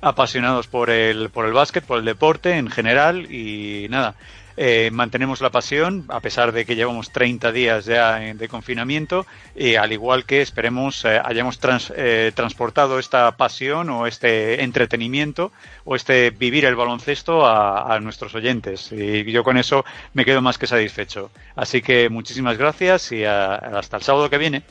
[0.00, 4.16] apasionados por el, por el básquet, por el deporte en general y nada.
[4.56, 9.26] Eh, mantenemos la pasión a pesar de que llevamos 30 días ya en- de confinamiento
[9.56, 15.52] y al igual que esperemos eh, hayamos trans- eh, transportado esta pasión o este entretenimiento
[15.84, 19.84] o este vivir el baloncesto a, a nuestros oyentes y yo con eso
[20.14, 24.38] me quedo más que satisfecho así que muchísimas gracias y a- hasta el sábado que
[24.38, 24.62] viene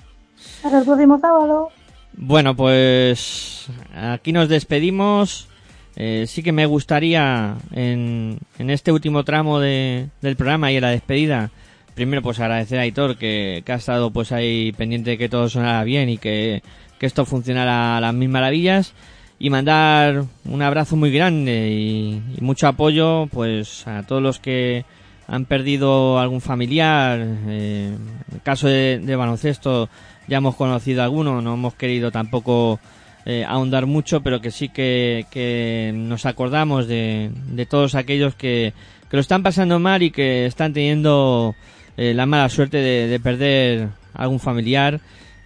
[0.63, 1.69] Hasta el próximo sábado.
[2.13, 5.47] Bueno, pues aquí nos despedimos.
[5.95, 10.89] Eh, sí que me gustaría en, este último tramo de, del programa y en la
[10.89, 11.51] despedida,
[11.95, 15.83] primero pues agradecer a Aitor que, ha estado pues ahí pendiente de que todo sonara
[15.83, 16.63] bien y que,
[16.97, 18.93] que esto funcionara a las mil maravillas
[19.37, 24.85] y mandar un abrazo muy grande y, mucho apoyo pues a todos los que
[25.27, 27.19] han perdido algún familiar.
[27.47, 29.89] eh, en el caso de, de baloncesto
[30.27, 32.79] ya hemos conocido alguno, no hemos querido tampoco
[33.25, 38.73] eh, ahondar mucho, pero que sí que, nos acordamos de, de todos aquellos que,
[39.09, 41.55] que lo están pasando mal y que están teniendo
[41.97, 44.99] eh, la mala suerte de, de perder algún familiar.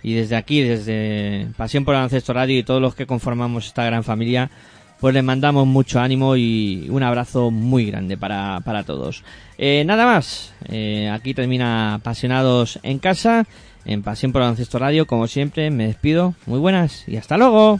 [0.04, 3.84] Y desde aquí, desde Pasión por el Baloncesto Radio y todos los que conformamos esta
[3.86, 4.52] gran familia,
[5.00, 9.24] pues les mandamos mucho ánimo y un abrazo muy grande para, para todos.
[9.58, 13.46] Eh, nada más, eh, aquí termina Apasionados en casa,
[13.86, 17.80] en Pasión por Baloncesto Radio, como siempre, me despido, muy buenas y hasta luego.